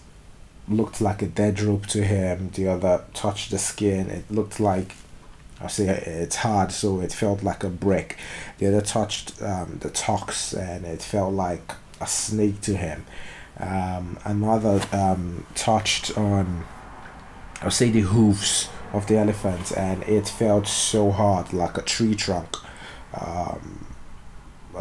looked 0.69 1.00
like 1.00 1.23
a 1.23 1.26
dead 1.26 1.61
rope 1.61 1.87
to 1.87 2.03
him. 2.03 2.50
The 2.55 2.69
other 2.69 3.05
touched 3.15 3.50
the 3.50 3.59
skin. 3.59 4.11
It 4.11 4.31
looked 4.31 4.59
like 4.59 4.95
I 5.61 5.69
say 5.69 5.88
it's 5.88 6.37
hard, 6.37 6.71
so 6.71 7.00
it 7.00 7.12
felt 7.12 7.43
like 7.43 7.65
a 7.65 7.71
brick. 7.71 8.19
The 8.59 8.69
other 8.69 8.83
touched 8.83 9.41
um, 9.43 9.79
the 9.81 9.88
tox, 9.88 10.53
and 10.53 10.85
it 10.85 11.00
felt 11.00 11.33
like 11.33 11.73
a 12.00 12.07
snake 12.07 12.61
to 12.62 12.76
him. 12.76 13.07
Um, 13.59 14.19
another 14.25 14.83
um, 14.93 15.47
touched 15.55 16.17
on, 16.19 16.65
I'll 17.62 17.71
say 17.71 17.91
the 17.91 18.00
hooves 18.00 18.69
of 18.93 19.07
the 19.07 19.17
elephant, 19.17 19.73
and 19.75 20.03
it 20.03 20.29
felt 20.29 20.67
so 20.67 21.11
hard, 21.11 21.55
like 21.55 21.79
a 21.79 21.83
tree 21.83 22.15
trunk, 22.15 22.55
um, 23.15 23.86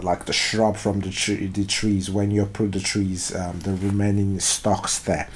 like 0.01 0.25
the 0.25 0.33
shrub 0.33 0.77
from 0.77 0.99
the 1.01 1.11
tree, 1.11 1.47
the 1.47 1.65
trees. 1.65 2.09
When 2.09 2.31
you 2.31 2.43
uproot 2.43 2.73
the 2.73 2.79
trees, 2.79 3.33
um, 3.35 3.59
the 3.59 3.73
remaining 3.75 4.39
stalks 4.39 4.99
there. 4.99 5.29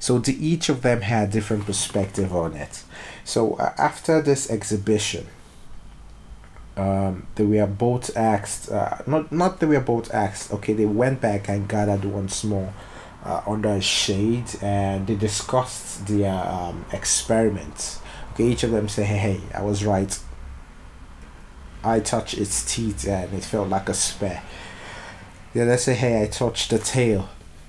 So 0.00 0.18
the, 0.18 0.34
each 0.44 0.68
of 0.68 0.82
them 0.82 1.00
had 1.00 1.30
different 1.30 1.66
perspective 1.66 2.34
on 2.34 2.54
it. 2.54 2.84
So 3.24 3.54
uh, 3.54 3.74
after 3.78 4.22
this 4.22 4.50
exhibition, 4.50 5.26
um, 6.76 7.26
they 7.34 7.44
were 7.44 7.66
both 7.66 8.16
asked, 8.16 8.70
uh, 8.70 8.98
not 9.06 9.32
not 9.32 9.58
they 9.58 9.66
were 9.66 9.80
both 9.80 10.14
asked. 10.14 10.52
Okay, 10.52 10.72
they 10.72 10.86
went 10.86 11.20
back 11.20 11.48
and 11.48 11.68
gathered 11.68 12.04
once 12.04 12.44
more 12.44 12.72
uh, 13.24 13.42
under 13.46 13.70
a 13.70 13.80
shade, 13.80 14.46
and 14.62 15.06
they 15.08 15.16
discussed 15.16 16.06
their 16.06 16.32
um, 16.32 16.84
experiments. 16.92 18.00
Okay, 18.32 18.44
each 18.44 18.62
of 18.62 18.70
them 18.70 18.88
say, 18.88 19.02
"Hey, 19.02 19.18
hey, 19.18 19.40
I 19.52 19.62
was 19.62 19.84
right. 19.84 20.16
I 21.84 22.00
touched 22.00 22.38
its 22.38 22.64
teeth, 22.64 23.06
and 23.06 23.32
it 23.34 23.44
felt 23.44 23.68
like 23.68 23.88
a 23.88 23.94
spear." 23.94 24.42
The 25.54 25.62
other 25.62 25.76
say, 25.76 25.94
"Hey, 25.94 26.22
I 26.22 26.26
touched 26.26 26.70
the 26.70 26.78
tail." 26.78 27.28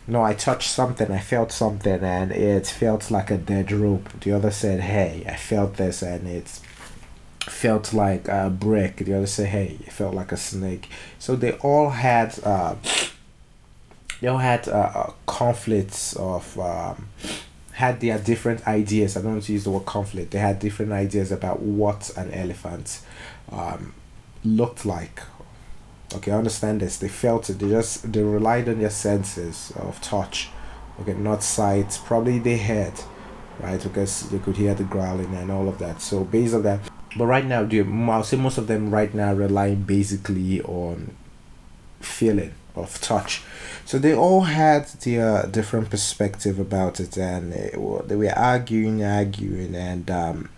no, 0.09 0.23
I 0.23 0.33
touched 0.33 0.71
something, 0.71 1.11
I 1.11 1.19
felt 1.19 1.51
something, 1.51 2.01
and 2.01 2.31
it 2.31 2.65
felt 2.65 3.11
like 3.11 3.29
a 3.29 3.37
dead 3.37 3.71
rope. 3.71 4.09
The 4.21 4.31
other 4.31 4.49
said, 4.49 4.81
hey, 4.81 5.23
I 5.27 5.35
felt 5.35 5.75
this, 5.75 6.01
and 6.01 6.27
it 6.27 6.59
felt 7.41 7.93
like 7.93 8.27
a 8.27 8.49
brick. 8.49 8.97
The 8.97 9.13
other 9.13 9.27
said, 9.27 9.49
hey, 9.49 9.77
it 9.81 9.91
felt 9.91 10.15
like 10.15 10.31
a 10.31 10.37
snake. 10.37 10.89
So 11.19 11.35
they 11.35 11.53
all 11.53 11.91
had, 11.91 12.39
uh, 12.43 12.75
they 14.19 14.27
all 14.27 14.39
had 14.39 14.67
uh, 14.67 14.91
uh, 14.95 15.11
conflicts 15.27 16.15
of, 16.15 16.59
um, 16.59 17.09
had 17.73 17.99
their 18.01 18.17
different 18.17 18.67
ideas. 18.67 19.15
I 19.15 19.21
don't 19.21 19.33
want 19.33 19.43
to 19.43 19.53
use 19.53 19.63
the 19.63 19.69
word 19.69 19.85
conflict. 19.85 20.31
They 20.31 20.39
had 20.39 20.57
different 20.57 20.91
ideas 20.91 21.31
about 21.31 21.61
what 21.61 22.09
an 22.17 22.31
elephant 22.33 23.01
um, 23.51 23.93
looked 24.43 24.85
like. 24.85 25.21
Okay 26.15 26.31
I 26.31 26.37
understand 26.37 26.81
this. 26.81 26.97
They 26.97 27.09
felt 27.09 27.49
it. 27.49 27.59
They 27.59 27.69
just 27.69 28.11
they 28.11 28.23
relied 28.23 28.67
on 28.69 28.79
their 28.79 28.89
senses 28.89 29.71
of 29.75 30.01
touch. 30.01 30.49
Okay 31.01 31.13
not 31.13 31.43
sight. 31.43 31.99
Probably 32.05 32.39
they 32.39 32.57
heard 32.57 32.93
right? 33.59 33.81
Because 33.81 34.29
they 34.29 34.39
could 34.39 34.55
hear 34.55 34.73
the 34.73 34.85
growling 34.85 35.35
and 35.35 35.51
all 35.51 35.67
of 35.67 35.79
that. 35.79 36.01
So 36.01 36.23
based 36.23 36.53
on 36.53 36.63
that 36.63 36.79
but 37.17 37.25
right 37.25 37.45
now 37.45 37.63
do 37.63 38.09
I'll 38.09 38.23
say 38.23 38.37
most 38.37 38.57
of 38.57 38.67
them 38.67 38.91
right 38.91 39.13
now 39.13 39.33
relying 39.33 39.83
basically 39.83 40.61
on 40.61 41.15
feeling 41.99 42.53
of 42.75 43.01
touch. 43.01 43.41
So 43.85 43.97
they 43.97 44.13
all 44.13 44.41
had 44.41 44.87
their 44.87 45.47
different 45.47 45.89
perspective 45.89 46.59
about 46.59 46.99
it 46.99 47.17
and 47.17 47.51
they 47.51 47.73
were, 47.75 48.03
they 48.03 48.15
were 48.15 48.37
arguing 48.37 49.03
arguing 49.03 49.75
and 49.75 50.09
um 50.11 50.49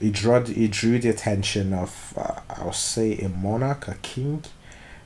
it 0.00 0.12
drew 0.12 0.36
it 0.36 0.70
drew 0.70 0.98
the 0.98 1.08
attention 1.08 1.72
of 1.72 2.14
uh, 2.16 2.40
I'll 2.50 2.72
say 2.72 3.18
a 3.18 3.28
monarch 3.28 3.88
a 3.88 3.94
king 3.96 4.44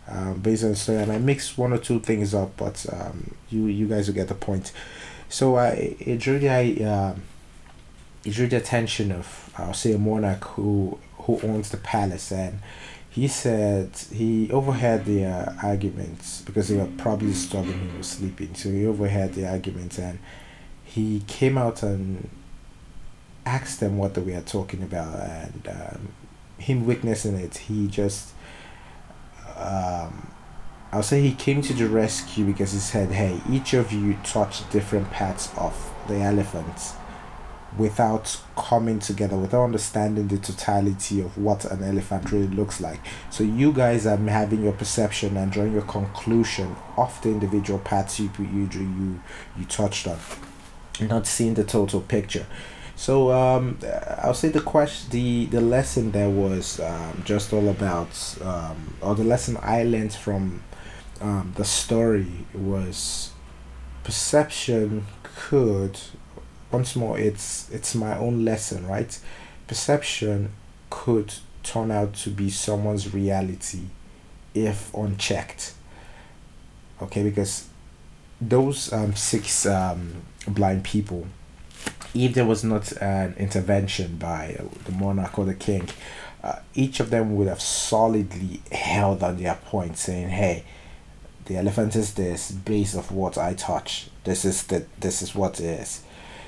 um, 0.09 0.41
based 0.41 0.65
on 0.65 0.71
the 0.71 0.77
story, 0.77 0.99
and 0.99 1.13
I 1.13 1.19
mixed 1.19 1.57
one 1.57 1.73
or 1.73 1.79
two 1.79 2.01
things 2.01 2.35
up, 2.35 2.57
but 2.57 2.85
um, 2.93 3.35
you 3.51 3.67
you 3.67 3.87
guys 3.87 4.09
will 4.09 4.15
get 4.15 4.29
the 4.29 4.35
point. 4.35 4.73
So 5.29 5.57
I 5.57 5.97
it 5.99 6.19
drew 6.19 6.39
the 6.39 6.85
uh, 6.85 7.15
it 8.25 8.31
drew 8.31 8.47
the 8.47 8.57
attention 8.57 9.13
of 9.13 9.51
I'll 9.57 9.75
say 9.75 9.93
a 9.93 9.99
monarch 9.99 10.45
who 10.45 10.99
who 11.19 11.41
owns 11.43 11.71
the 11.71 11.77
palace, 11.79 12.33
and 12.33 12.61
he 13.09 13.29
said 13.29 13.91
he 14.13 14.51
overheard 14.51 15.05
the 15.05 15.25
uh, 15.25 15.53
arguments 15.63 16.43
because 16.43 16.69
they 16.69 16.77
were 16.77 16.89
probably 16.99 17.29
disturbing 17.29 17.73
him 17.73 17.99
was 17.99 18.09
sleeping. 18.09 18.55
So 18.55 18.71
he 18.71 18.87
overheard 18.87 19.35
the 19.35 19.49
arguments, 19.49 19.99
and 19.99 20.19
he 20.85 21.23
came 21.27 21.57
out 21.57 21.83
and 21.83 22.29
asked 23.45 23.81
them 23.81 23.99
what 23.99 24.17
we 24.19 24.35
are 24.35 24.43
talking 24.43 24.83
about, 24.83 25.19
and 25.19 25.69
um, 25.69 26.09
him 26.59 26.87
witnessing 26.87 27.37
it, 27.37 27.57
he 27.57 27.89
just 27.89 28.33
um, 29.57 30.33
I'll 30.93 31.03
say 31.03 31.23
he 31.23 31.33
came 31.33 31.63
to 31.63 31.73
the 31.73 31.89
rescue 31.89 32.45
because 32.45 32.73
he 32.73 32.79
said, 32.79 33.11
"Hey, 33.11 33.41
each 33.51 33.75
of 33.75 33.93
you 33.93 34.17
touched 34.25 34.71
different 34.71 35.11
parts 35.11 35.51
of 35.57 35.93
the 36.09 36.17
elephant." 36.17 36.95
without 37.79 38.39
coming 38.57 38.99
together, 38.99 39.37
without 39.37 39.65
understanding 39.65 40.29
the 40.29 40.39
totality 40.39 41.21
of 41.21 41.39
what 41.39 41.65
an 41.65 41.83
elephant 41.83 42.31
really 42.31 42.47
looks 42.49 42.81
like. 42.81 43.01
So 43.31 43.45
you 43.45 43.73
guys 43.73 44.07
are 44.07 44.17
having 44.17 44.63
your 44.63 44.73
perception 44.73 45.37
and 45.37 45.51
drawing 45.51 45.73
your 45.73 45.83
conclusion 45.83 46.77
of 46.97 47.19
the 47.23 47.31
individual 47.31 47.79
parts 47.79 48.21
you 48.21 48.31
you 48.39 48.69
you 48.73 49.21
you 49.59 49.65
touched 49.65 50.07
on, 50.07 50.19
not 51.01 51.27
seeing 51.27 51.55
the 51.55 51.65
total 51.65 52.01
picture. 52.01 52.47
So 53.03 53.33
um, 53.33 53.81
I'll 54.23 54.33
say 54.33 54.51
the 54.51 54.61
question, 54.61 55.11
the 55.11 55.47
the 55.47 55.61
lesson 55.61 56.13
there 56.13 56.31
was 56.31 56.79
um, 56.79 57.25
just 57.25 57.53
all 57.53 57.69
about, 57.69 58.39
um, 58.41 58.95
or 59.01 59.17
the 59.17 59.25
lesson 59.25 59.59
I 59.61 59.83
learned 59.83 60.13
from 60.15 60.63
um, 61.21 61.53
the 61.57 61.65
story 61.65 62.47
was 62.55 63.33
perception 64.05 65.07
could, 65.25 65.99
once 66.71 66.95
more, 66.95 67.19
it's 67.19 67.69
it's 67.73 67.97
my 67.97 68.17
own 68.17 68.45
lesson, 68.45 68.87
right? 68.87 69.19
Perception 69.67 70.53
could 70.89 71.35
turn 71.65 71.91
out 71.91 72.15
to 72.23 72.31
be 72.31 72.51
someone's 72.51 73.13
reality 73.13 73.87
if 74.55 74.95
unchecked. 74.95 75.75
Okay, 77.03 77.25
because 77.25 77.69
those 78.41 78.93
um, 78.93 79.17
six 79.17 79.67
um, 79.67 80.23
blind 80.47 80.85
people 80.85 81.27
if 82.15 82.35
there 82.35 82.45
was 82.45 82.63
not 82.63 82.93
an 83.01 83.35
intervention 83.39 84.17
by 84.17 84.59
the 84.85 84.93
monarch 84.93 85.39
or 85.39 85.45
the 85.45 85.55
king, 85.55 85.89
uh, 86.43 86.57
each 86.75 87.01
of 87.01 87.11
them 87.11 87.37
would 87.37 87.49
have 87.49 87.61
solidly 87.61 88.61
held 88.71 89.23
on 89.23 89.37
their 89.39 89.55
point, 89.55 89.97
saying, 89.97 90.29
"Hey, 90.29 90.65
the 91.47 91.57
elephant 91.57 91.97
is 91.97 92.15
this 92.15 92.51
base 92.51 92.95
of 92.95 93.13
what 93.13 93.39
I 93.39 93.55
touch. 93.55 94.11
This 94.25 94.45
is 94.45 94.65
the 94.65 94.85
this 94.99 95.23
is 95.23 95.35
what 95.35 95.61
it 95.61 95.81
is." 95.81 96.03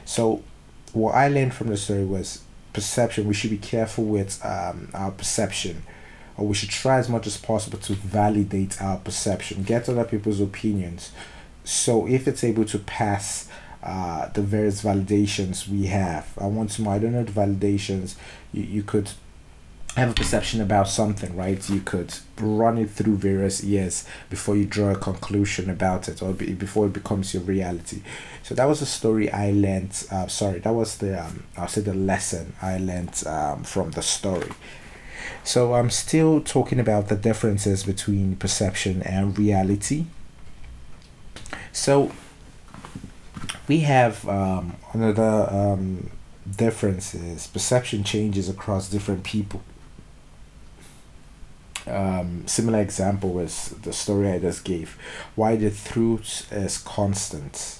So, 0.05 0.43
what 0.93 1.15
I 1.15 1.29
learned 1.29 1.55
from 1.55 1.69
the 1.69 1.77
story 1.77 2.05
was 2.05 2.41
perception. 2.73 3.27
We 3.27 3.35
should 3.35 3.51
be 3.51 3.59
careful 3.59 4.05
with 4.05 4.45
um, 4.45 4.89
our 4.93 5.13
perception, 5.13 5.85
or 6.37 6.47
we 6.47 6.55
should 6.55 6.71
try 6.71 6.99
as 6.99 7.09
much 7.09 7.27
as 7.27 7.37
possible 7.37 7.79
to 7.79 7.95
validate 7.95 8.83
our 8.83 8.99
perception, 8.99 9.63
get 9.63 9.89
other 9.89 10.05
people's 10.05 10.41
opinions. 10.41 11.13
So, 11.63 12.07
if 12.07 12.29
it's 12.29 12.45
able 12.45 12.67
to 12.67 12.79
pass 12.79 13.49
uh, 13.85 14.29
the 14.29 14.43
various 14.43 14.83
validations 14.83 15.69
we 15.69 15.87
have. 15.87 16.27
I 16.41 16.47
want 16.47 16.71
to 16.73 16.89
I 16.89 16.99
don't 16.99 17.13
know 17.13 17.25
the 17.25 17.33
validations. 17.33 18.17
You, 18.53 18.63
you 18.63 18.83
could 18.83 19.11
have 19.97 20.11
a 20.11 20.15
perception 20.15 20.61
about 20.61 20.89
something, 20.89 21.37
right? 21.37 21.71
You 21.71 21.81
could 21.81 22.13
run 22.39 22.79
it 22.79 22.91
through 22.91 23.17
various 23.17 23.63
years 23.63 24.05
before 24.29 24.57
you 24.57 24.65
draw 24.65 24.91
a 24.91 24.97
conclusion 24.97 25.71
about 25.71 26.09
it 26.09 26.21
or 26.21 26.33
be, 26.33 26.53
before 26.53 26.87
it 26.87 26.93
becomes 26.93 27.33
your 27.33 27.45
reality. 27.45 28.03
So 28.43 28.57
that 28.57 28.65
was 28.65 28.83
a 28.83 28.87
story 28.87 29.31
I 29.31 29.53
learned. 29.53 30.07
Uh, 30.11 30.27
sorry, 30.27 30.59
that 30.61 30.73
was 30.73 30.99
the 30.99 31.25
um, 31.25 31.45
I'll 31.57 31.69
say 31.69 31.83
the 31.83 31.95
lesson 31.95 32.55
I 32.61 32.79
learned 32.79 33.23
um, 33.27 33.63
from 33.63 33.93
the 33.93 34.03
story. 34.03 34.51
So 35.45 35.75
I'm 35.75 35.91
still 35.91 36.41
talking 36.41 36.81
about 36.81 37.09
the 37.09 37.17
differences 37.17 37.85
between 37.85 38.37
perception 38.37 39.03
and 39.03 39.39
reality 39.39 40.07
So 41.73 42.13
we 43.69 43.81
have 43.81 44.27
um, 44.29 44.77
another 44.93 45.49
um, 45.51 46.11
difference 46.57 47.15
is 47.15 47.47
perception 47.47 48.05
changes 48.05 48.49
across 48.49 48.89
different 48.89 49.25
people. 49.25 49.63
Um, 51.87 52.47
similar 52.47 52.81
example 52.81 53.31
was 53.31 53.71
the 53.83 53.93
story 53.93 54.31
I 54.31 54.39
just 54.39 54.65
gave. 54.65 54.99
Why 55.35 55.57
the 55.57 55.71
truth 55.71 56.51
is 56.53 56.79
constant. 56.79 57.79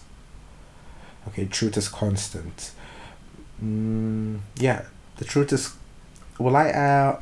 Okay, 1.29 1.47
truth 1.47 1.77
is 1.77 1.89
constant. 1.89 2.73
Mm, 3.63 4.41
yeah, 4.57 4.85
the 5.17 5.25
truth 5.25 5.53
is. 5.53 5.75
Well, 6.39 6.57
I 6.57 6.71
uh, 6.71 7.21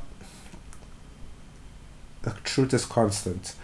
the 2.23 2.31
truth 2.43 2.75
is 2.75 2.85
constant. 2.85 3.55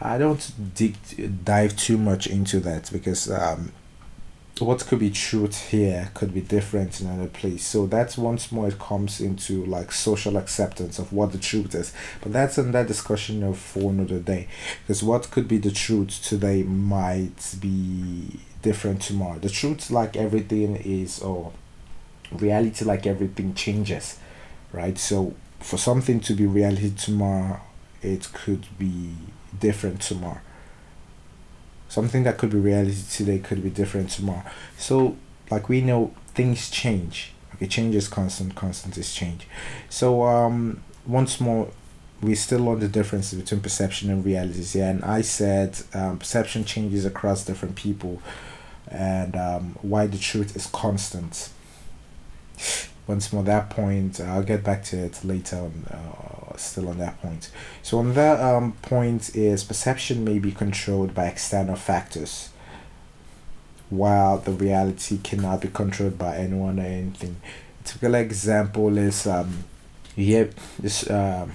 I 0.00 0.18
don't 0.18 0.74
dig 0.74 0.96
dive 1.44 1.74
too 1.76 1.96
much 1.96 2.26
into 2.26 2.60
that 2.60 2.90
because 2.92 3.30
um, 3.30 3.72
what 4.60 4.86
could 4.86 4.98
be 4.98 5.10
truth 5.10 5.70
here 5.70 6.10
could 6.14 6.32
be 6.32 6.40
different 6.40 7.00
in 7.00 7.06
another 7.06 7.28
place. 7.28 7.64
So 7.64 7.86
that's 7.86 8.16
once 8.16 8.50
more 8.50 8.68
it 8.68 8.78
comes 8.78 9.20
into 9.20 9.64
like 9.66 9.92
social 9.92 10.36
acceptance 10.36 10.98
of 10.98 11.12
what 11.12 11.32
the 11.32 11.38
truth 11.38 11.74
is. 11.74 11.92
But 12.22 12.32
that's 12.32 12.56
another 12.58 12.86
discussion 12.86 13.42
of 13.42 13.58
for 13.58 13.90
another 13.90 14.18
day. 14.18 14.48
Because 14.82 15.02
what 15.02 15.30
could 15.30 15.48
be 15.48 15.58
the 15.58 15.70
truth 15.70 16.22
today 16.22 16.62
might 16.62 17.56
be 17.60 18.40
different 18.62 19.02
tomorrow. 19.02 19.38
The 19.38 19.50
truth, 19.50 19.90
like 19.90 20.16
everything, 20.16 20.76
is 20.76 21.20
or 21.20 21.52
reality, 22.32 22.84
like 22.84 23.06
everything, 23.06 23.54
changes, 23.54 24.18
right? 24.72 24.98
So 24.98 25.34
for 25.60 25.76
something 25.76 26.20
to 26.20 26.34
be 26.34 26.46
reality 26.46 26.92
tomorrow, 26.96 27.60
it 28.02 28.32
could 28.32 28.66
be 28.78 29.14
different 29.58 30.00
tomorrow 30.00 30.40
something 31.88 32.22
that 32.24 32.38
could 32.38 32.50
be 32.50 32.58
reality 32.58 33.02
today 33.10 33.38
could 33.38 33.62
be 33.62 33.70
different 33.70 34.10
tomorrow. 34.10 34.44
So 34.76 35.16
like 35.50 35.68
we 35.68 35.80
know 35.80 36.14
things 36.34 36.70
change. 36.70 37.32
Okay 37.54 37.66
change 37.66 37.94
is 37.94 38.08
constant 38.08 38.54
constant 38.54 38.96
is 38.96 39.14
change. 39.14 39.46
So 39.88 40.24
um 40.24 40.82
once 41.06 41.40
more 41.40 41.68
we 42.20 42.34
still 42.34 42.68
on 42.68 42.80
the 42.80 42.88
differences 42.88 43.40
between 43.40 43.60
perception 43.60 44.10
and 44.10 44.24
realities 44.24 44.74
yeah 44.74 44.90
and 44.90 45.04
i 45.04 45.20
said 45.20 45.78
um, 45.94 46.18
perception 46.18 46.64
changes 46.64 47.04
across 47.04 47.44
different 47.44 47.76
people. 47.76 48.20
And 48.90 49.36
um, 49.36 49.76
why 49.82 50.06
the 50.06 50.16
truth 50.16 50.56
is 50.56 50.66
constant 50.66 51.50
once 53.08 53.32
more 53.32 53.42
that 53.42 53.68
point 53.70 54.20
i'll 54.20 54.44
get 54.44 54.62
back 54.62 54.84
to 54.84 54.96
it 54.96 55.24
later 55.24 55.56
on 55.56 55.84
uh, 55.90 56.28
still 56.58 56.88
on 56.88 56.98
that 56.98 57.20
point. 57.20 57.50
So 57.82 57.98
on 57.98 58.14
that 58.14 58.40
um, 58.40 58.72
point 58.82 59.34
is 59.34 59.64
perception 59.64 60.24
may 60.24 60.38
be 60.38 60.52
controlled 60.52 61.14
by 61.14 61.26
external 61.26 61.76
factors 61.76 62.50
while 63.90 64.38
the 64.38 64.52
reality 64.52 65.18
cannot 65.18 65.62
be 65.62 65.68
controlled 65.68 66.18
by 66.18 66.36
anyone 66.36 66.78
or 66.78 66.82
anything. 66.82 67.36
A 67.80 67.88
typical 67.88 68.14
example 68.16 68.98
is 68.98 69.26
um, 69.26 69.64
you 70.14 70.50
this 70.78 71.08
uh, 71.08 71.48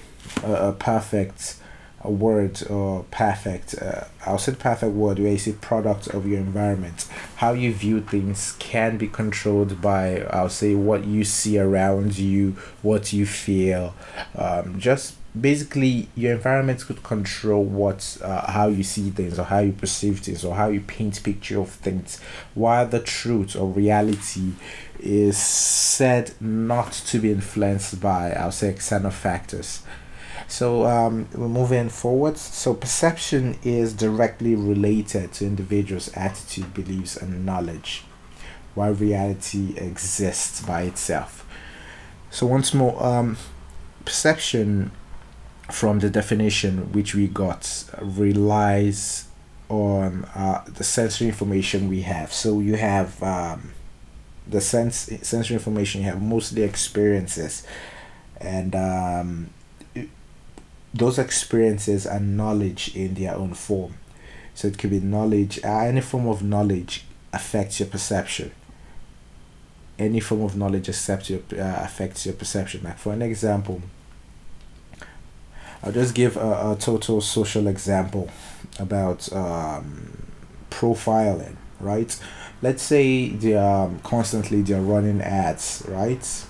a, 0.44 0.54
a 0.70 0.74
perfect 0.74 1.58
a 2.04 2.12
word 2.12 2.62
or 2.70 3.06
perfect 3.12 3.76
uh, 3.82 4.04
i'll 4.26 4.38
say 4.38 4.54
perfect 4.54 4.94
word 4.94 5.20
where 5.20 5.32
you 5.32 5.38
say 5.38 5.54
product 5.54 6.08
of 6.08 6.28
your 6.28 6.40
environment. 6.40 7.08
How 7.36 7.54
you 7.54 7.74
view 7.74 8.02
things 8.02 8.56
can 8.60 8.98
be 8.98 9.08
controlled 9.08 9.82
by 9.82 10.22
i'll 10.32 10.50
say 10.50 10.76
what 10.76 11.06
you 11.06 11.24
see 11.24 11.58
around 11.58 12.18
you 12.18 12.56
what 12.82 13.14
you 13.14 13.26
feel. 13.26 13.96
Um, 14.36 14.80
just 14.80 15.16
basically 15.40 16.10
your 16.16 16.34
environment 16.34 16.86
could 16.86 17.02
control 17.04 17.64
what 17.64 18.18
uh, 18.22 18.52
how 18.52 18.68
you 18.68 18.84
see 18.84 19.10
things 19.10 19.40
or 19.40 19.44
how 19.44 19.60
you 19.60 19.72
perceive 19.72 20.20
things 20.20 20.46
or 20.46 20.56
how 20.56 20.68
you 20.68 20.82
paint 20.82 21.22
picture 21.24 21.60
of 21.60 21.70
things. 21.70 22.20
While 22.54 22.88
the 22.88 23.00
truth 23.00 23.56
or 23.56 23.68
reality 23.68 24.54
is 25.00 25.38
said 25.38 26.34
not 26.40 26.92
to 26.94 27.20
be 27.20 27.30
influenced 27.30 28.00
by 28.00 28.32
i'll 28.32 28.52
say 28.52 28.70
external 28.70 29.12
factors 29.12 29.84
so 30.48 30.86
um, 30.86 31.28
we're 31.34 31.48
moving 31.48 31.90
forward. 31.90 32.38
So 32.38 32.74
perception 32.74 33.58
is 33.64 33.94
directly 33.94 34.56
related 34.56 35.34
to 35.34 35.46
individuals' 35.46 36.10
attitude, 36.16 36.74
beliefs, 36.74 37.18
and 37.18 37.46
knowledge, 37.46 38.04
while 38.76 38.94
reality 38.94 39.74
exists 39.78 40.62
by 40.62 40.84
itself. 40.84 41.46
So 42.30 42.48
once 42.48 42.74
more, 42.74 43.02
um, 43.04 43.38
perception, 44.06 44.92
from 45.72 46.00
the 46.00 46.10
definition 46.10 46.92
which 46.92 47.16
we 47.16 47.28
got, 47.28 47.86
relies 48.02 49.28
on 49.70 50.26
uh, 50.36 50.64
the 50.68 50.84
sensory 50.84 51.28
information 51.28 51.90
we 51.90 52.02
have. 52.02 52.32
So 52.34 52.60
you 52.60 52.76
have 52.76 53.22
um, 53.24 53.72
the 54.48 54.62
sense 54.62 55.10
sensory 55.22 55.56
information. 55.56 56.02
You 56.02 56.08
have 56.08 56.22
mostly 56.22 56.64
experiences, 56.64 57.66
and 58.38 58.76
um, 58.76 59.50
those 60.94 61.18
experiences 61.18 62.06
are 62.06 62.20
knowledge 62.20 62.96
in 62.96 63.16
their 63.16 63.36
own 63.36 63.54
form. 63.54 63.96
So 64.54 64.68
it 64.68 64.78
could 64.78 64.92
be 64.92 65.00
knowledge, 65.00 65.60
uh, 65.64 65.80
any 65.80 66.02
form 66.02 66.28
of 66.28 66.44
knowledge 66.44 67.06
affects 67.32 67.80
your 67.80 67.90
perception. 67.90 68.52
Any 69.98 70.20
form 70.20 70.42
of 70.42 70.56
knowledge 70.56 70.90
affects 70.90 71.30
your, 71.30 71.40
uh, 71.54 71.84
affects 71.84 72.26
your 72.26 72.36
perception. 72.36 72.82
Like 72.84 72.98
for 72.98 73.14
an 73.14 73.22
example, 73.22 73.82
I'll 75.84 75.92
just 75.92 76.14
give 76.14 76.38
a, 76.38 76.72
a 76.72 76.78
total 76.80 77.22
social 77.22 77.68
example 77.68 78.30
about 78.80 79.32
um, 79.34 80.28
profiling, 80.70 81.56
right? 81.80 82.18
Let's 82.62 82.84
say 82.84 83.30
they 83.30 83.56
are 83.56 83.90
constantly 84.04 84.62
they're 84.62 84.82
running 84.82 85.22
ads, 85.22 85.84
right? 85.88 86.46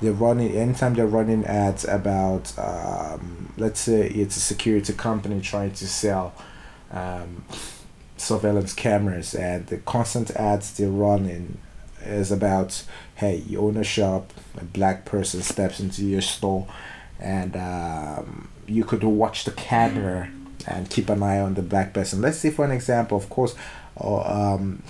They're 0.00 0.12
running 0.12 0.52
anytime 0.52 0.94
they're 0.94 1.06
running 1.06 1.44
ads 1.44 1.84
about 1.84 2.56
um, 2.58 3.52
let's 3.56 3.80
say 3.80 4.08
it's 4.08 4.36
a 4.36 4.40
security 4.40 4.92
company 4.92 5.40
trying 5.40 5.72
to 5.72 5.86
sell 5.86 6.34
um, 6.92 7.44
surveillance 8.16 8.72
cameras 8.72 9.34
and 9.34 9.66
the 9.68 9.78
constant 9.78 10.30
ads 10.32 10.76
they're 10.76 10.88
running 10.88 11.58
is 12.04 12.30
about 12.30 12.84
hey 13.16 13.36
you 13.48 13.60
own 13.60 13.76
a 13.76 13.84
shop 13.84 14.32
a 14.58 14.64
black 14.64 15.04
person 15.04 15.42
steps 15.42 15.80
into 15.80 16.04
your 16.04 16.20
store 16.20 16.66
and 17.18 17.56
um, 17.56 18.48
you 18.66 18.84
could 18.84 19.02
watch 19.02 19.44
the 19.44 19.50
camera 19.52 20.30
and 20.66 20.90
keep 20.90 21.08
an 21.08 21.22
eye 21.22 21.40
on 21.40 21.54
the 21.54 21.62
black 21.62 21.92
person. 21.92 22.20
Let's 22.20 22.38
say 22.38 22.50
for 22.50 22.64
an 22.64 22.72
example 22.72 23.16
of 23.16 23.28
course 23.30 23.54
or 23.94 24.28
um, 24.30 24.82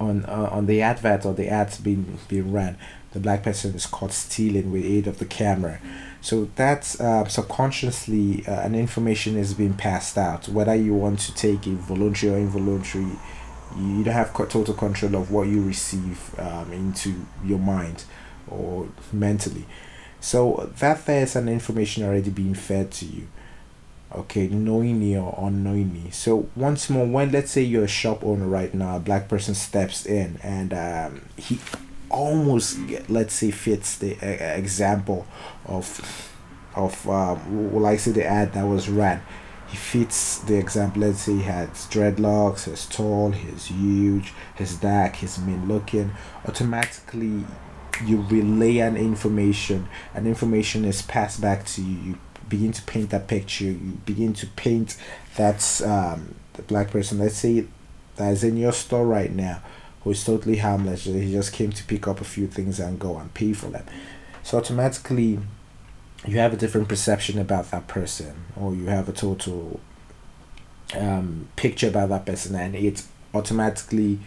on 0.00 0.24
uh, 0.24 0.48
on 0.50 0.66
the 0.66 0.82
advert 0.82 1.24
or 1.26 1.34
the 1.34 1.48
ads 1.48 1.78
being 1.78 2.18
being 2.28 2.52
ran 2.52 2.76
the 3.12 3.20
black 3.20 3.42
person 3.42 3.74
is 3.74 3.86
caught 3.86 4.12
stealing 4.12 4.70
with 4.70 4.84
aid 4.84 5.06
of 5.06 5.18
the 5.18 5.24
camera. 5.24 5.80
So 6.20 6.50
that's 6.56 7.00
uh, 7.00 7.26
subconsciously 7.26 8.44
uh, 8.46 8.60
an 8.62 8.74
information 8.74 9.36
is 9.36 9.54
being 9.54 9.74
passed 9.74 10.18
out. 10.18 10.48
Whether 10.48 10.74
you 10.74 10.94
want 10.94 11.20
to 11.20 11.34
take 11.34 11.66
it 11.66 11.74
voluntary 11.74 12.34
or 12.34 12.38
involuntary, 12.38 13.12
you 13.76 14.04
don't 14.04 14.14
have 14.14 14.34
total 14.34 14.74
control 14.74 15.16
of 15.16 15.30
what 15.30 15.48
you 15.48 15.62
receive 15.62 16.34
um, 16.38 16.72
into 16.72 17.26
your 17.44 17.58
mind 17.58 18.04
or 18.48 18.88
mentally. 19.12 19.64
So 20.20 20.70
that 20.80 21.06
there's 21.06 21.36
an 21.36 21.48
information 21.48 22.02
already 22.04 22.30
being 22.30 22.54
fed 22.54 22.90
to 22.92 23.06
you. 23.06 23.28
Okay, 24.10 24.48
knowingly 24.48 25.16
or 25.16 25.34
unknowingly. 25.38 26.10
So 26.10 26.48
once 26.56 26.88
more, 26.88 27.06
when 27.06 27.30
let's 27.30 27.52
say 27.52 27.62
you're 27.62 27.84
a 27.84 27.88
shop 27.88 28.24
owner 28.24 28.46
right 28.46 28.72
now, 28.72 28.96
a 28.96 29.00
black 29.00 29.28
person 29.28 29.54
steps 29.54 30.06
in 30.06 30.40
and 30.42 30.72
um, 30.72 31.28
he 31.36 31.60
almost 32.10 32.78
let's 33.08 33.34
say 33.34 33.50
fits 33.50 33.98
the 33.98 34.16
uh, 34.22 34.56
example 34.56 35.26
of 35.66 36.32
of 36.74 37.08
um, 37.08 37.72
well 37.72 37.86
I 37.86 37.96
say 37.96 38.12
the 38.12 38.26
ad 38.26 38.52
that 38.54 38.64
was 38.64 38.88
ran. 38.88 39.22
He 39.68 39.76
fits 39.76 40.38
the 40.38 40.56
example 40.56 41.02
let's 41.02 41.20
say 41.20 41.36
he 41.36 41.42
has 41.42 41.68
dreadlocks 41.90 42.64
he's 42.64 42.86
tall 42.86 43.32
he's 43.32 43.66
huge 43.66 44.32
he's 44.56 44.76
dark 44.76 45.16
he's 45.16 45.38
mean 45.38 45.68
looking. 45.68 46.12
Automatically 46.46 47.44
you 48.04 48.22
relay 48.22 48.78
an 48.78 48.96
information. 48.96 49.88
And 50.14 50.26
information 50.26 50.84
is 50.84 51.02
passed 51.02 51.40
back 51.40 51.64
to 51.66 51.82
you. 51.82 51.98
You 51.98 52.18
begin 52.48 52.72
to 52.72 52.82
paint 52.82 53.10
that 53.10 53.26
picture. 53.26 53.64
You 53.64 53.98
begin 54.06 54.32
to 54.34 54.46
paint 54.46 54.96
that's 55.36 55.82
um, 55.82 56.34
the 56.54 56.62
black 56.62 56.90
person. 56.90 57.18
Let's 57.18 57.36
say 57.36 57.66
that's 58.16 58.42
in 58.42 58.56
your 58.56 58.72
store 58.72 59.06
right 59.06 59.30
now 59.30 59.62
who 60.02 60.10
is 60.10 60.24
totally 60.24 60.58
harmless. 60.58 61.04
He 61.04 61.32
just 61.32 61.52
came 61.52 61.72
to 61.72 61.84
pick 61.84 62.06
up 62.06 62.20
a 62.20 62.24
few 62.24 62.46
things 62.46 62.80
and 62.80 62.98
go 62.98 63.16
and 63.18 63.32
pay 63.34 63.52
for 63.52 63.66
them. 63.66 63.84
So 64.42 64.58
automatically, 64.58 65.38
you 66.26 66.38
have 66.38 66.52
a 66.52 66.56
different 66.56 66.88
perception 66.88 67.38
about 67.38 67.70
that 67.70 67.86
person, 67.86 68.34
or 68.56 68.74
you 68.74 68.86
have 68.86 69.08
a 69.08 69.12
total 69.12 69.80
um, 70.96 71.48
picture 71.56 71.88
about 71.88 72.08
that 72.10 72.26
person, 72.26 72.54
and 72.54 72.74
it 72.74 73.02
automatically 73.34 74.18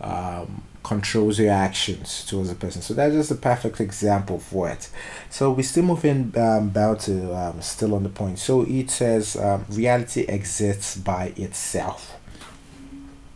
um, 0.00 0.62
controls 0.82 1.38
your 1.38 1.50
actions 1.50 2.24
towards 2.26 2.50
the 2.50 2.54
person. 2.54 2.82
So 2.82 2.94
that's 2.94 3.14
just 3.14 3.30
a 3.30 3.34
perfect 3.34 3.80
example 3.80 4.38
for 4.38 4.68
it. 4.68 4.90
So 5.28 5.50
we 5.50 5.62
still 5.62 5.84
moving 5.84 6.32
um, 6.36 6.68
about 6.68 7.00
to 7.00 7.34
um, 7.34 7.60
still 7.62 7.94
on 7.94 8.02
the 8.02 8.08
point. 8.08 8.38
So 8.38 8.62
it 8.62 8.90
says 8.90 9.36
um, 9.36 9.64
reality 9.70 10.22
exists 10.22 10.96
by 10.96 11.32
itself 11.36 12.16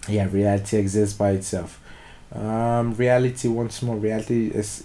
yeah 0.08 0.28
reality 0.30 0.76
exists 0.76 1.16
by 1.16 1.30
itself 1.30 1.80
um, 2.32 2.94
reality 2.94 3.48
once 3.48 3.82
more 3.82 3.96
reality 3.96 4.48
is 4.48 4.84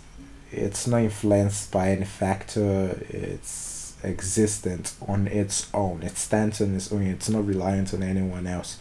it's 0.52 0.88
not 0.88 1.02
influenced 1.02 1.72
by 1.72 1.90
any 1.90 2.06
factor. 2.06 3.04
It's 3.10 3.96
existent 4.04 4.94
on 5.08 5.28
its 5.28 5.70
own. 5.74 6.04
It 6.04 6.18
stands 6.18 6.62
on 6.62 6.76
its 6.76 6.92
own. 6.92 7.04
It's 7.04 7.30
not 7.30 7.46
reliant 7.46 7.94
on 7.94 8.04
anyone 8.04 8.48
else 8.48 8.78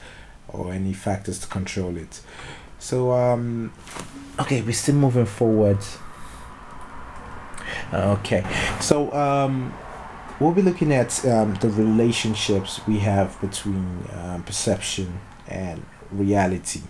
or 0.48 0.72
any 0.72 0.92
factors 0.92 1.38
to 1.40 1.46
control 1.46 1.96
it. 1.96 2.20
So 2.78 3.12
um 3.12 3.72
okay 4.40 4.62
we're 4.62 4.72
still 4.72 4.94
moving 4.94 5.26
forward. 5.26 5.78
Okay. 7.92 8.44
So 8.80 9.12
um 9.12 9.74
we'll 10.40 10.52
be 10.52 10.62
looking 10.62 10.92
at 10.92 11.24
um, 11.26 11.54
the 11.56 11.68
relationships 11.68 12.80
we 12.86 12.98
have 13.00 13.38
between 13.40 14.04
um, 14.12 14.42
perception 14.44 15.20
and 15.48 15.84
reality 16.12 16.80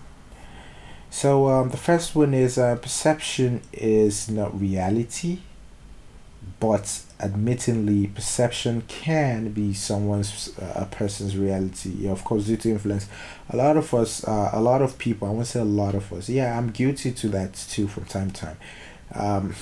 so 1.11 1.49
um, 1.49 1.71
the 1.71 1.77
first 1.77 2.15
one 2.15 2.35
is 2.35 2.59
uh, 2.59 2.77
perception 2.77 3.63
is 3.73 4.29
not 4.29 4.59
reality, 4.59 5.39
but 6.61 7.03
admittedly, 7.21 8.09
perception 8.09 8.83
can 8.89 9.51
be 9.51 9.73
someone's 9.73 10.57
uh, 10.59 10.73
a 10.77 10.87
person's 10.87 11.37
reality. 11.37 11.91
Yeah, 11.99 12.11
of 12.11 12.25
course, 12.25 12.45
due 12.45 12.57
to 12.59 12.71
influence, 12.71 13.09
a 13.51 13.57
lot 13.57 13.77
of 13.77 13.93
us, 13.95 14.25
uh, 14.25 14.51
a 14.53 14.61
lot 14.61 14.83
of 14.83 14.99
people. 14.99 15.29
I 15.29 15.31
won't 15.31 15.47
say 15.47 15.61
a 15.61 15.65
lot 15.65 15.95
of 15.95 16.13
us. 16.13 16.29
Yeah, 16.29 16.57
I'm 16.57 16.71
guilty 16.71 17.13
to 17.13 17.29
that 17.31 17.55
too 17.55 17.89
from 17.89 18.05
time 18.05 18.31
to 18.31 18.41
time. 18.41 18.57
Um, 19.15 19.55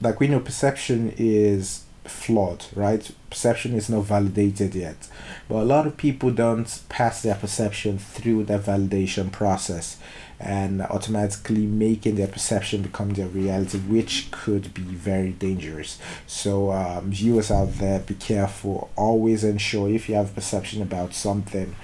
like 0.00 0.20
we 0.20 0.28
know, 0.28 0.40
perception 0.40 1.14
is 1.16 1.83
flawed, 2.04 2.66
right? 2.74 3.10
Perception 3.30 3.74
is 3.74 3.88
not 3.88 4.04
validated 4.04 4.74
yet, 4.74 5.08
but 5.48 5.56
a 5.56 5.64
lot 5.64 5.86
of 5.86 5.96
people 5.96 6.30
don't 6.30 6.82
pass 6.88 7.22
their 7.22 7.34
perception 7.34 7.98
through 7.98 8.44
the 8.44 8.58
validation 8.58 9.32
process 9.32 9.98
and 10.38 10.82
automatically 10.82 11.64
making 11.64 12.16
their 12.16 12.26
perception 12.26 12.82
become 12.82 13.10
their 13.10 13.28
reality, 13.28 13.78
which 13.78 14.30
could 14.30 14.74
be 14.74 14.82
very 14.82 15.30
dangerous. 15.30 15.98
So, 16.26 16.72
um, 16.72 17.10
viewers 17.10 17.50
out 17.50 17.74
there, 17.74 18.00
be 18.00 18.14
careful. 18.14 18.90
Always 18.96 19.44
ensure 19.44 19.88
if 19.88 20.08
you 20.08 20.16
have 20.16 20.34
perception 20.34 20.82
about 20.82 21.14
something. 21.14 21.74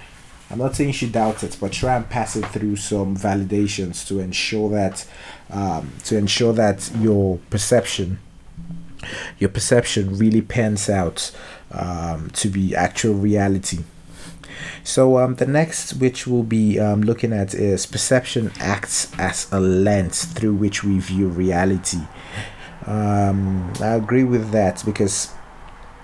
I'm 0.51 0.57
not 0.57 0.75
saying 0.75 0.93
you 0.97 1.07
doubt 1.07 1.43
it, 1.43 1.57
but 1.61 1.71
try 1.71 1.95
and 1.95 2.09
pass 2.09 2.35
it 2.35 2.45
through 2.47 2.75
some 2.75 3.15
validations 3.15 4.05
to 4.07 4.19
ensure 4.19 4.69
that 4.71 5.07
um, 5.49 5.93
to 6.03 6.17
ensure 6.17 6.51
that 6.53 6.91
your 6.99 7.39
perception 7.49 8.19
your 9.39 9.49
perception 9.49 10.17
really 10.17 10.41
pans 10.41 10.89
out 10.89 11.31
um, 11.71 12.29
to 12.31 12.49
be 12.49 12.75
actual 12.75 13.13
reality. 13.13 13.79
So 14.83 15.19
um, 15.19 15.35
the 15.35 15.45
next 15.45 15.93
which 15.93 16.25
we'll 16.25 16.43
be 16.43 16.79
um, 16.79 17.01
looking 17.01 17.33
at 17.33 17.53
is 17.53 17.85
perception 17.85 18.51
acts 18.59 19.11
as 19.19 19.51
a 19.51 19.59
lens 19.59 20.25
through 20.25 20.55
which 20.55 20.83
we 20.83 20.99
view 20.99 21.27
reality. 21.27 21.99
Um, 22.85 23.71
I 23.79 23.89
agree 23.89 24.23
with 24.23 24.51
that 24.51 24.83
because, 24.85 25.31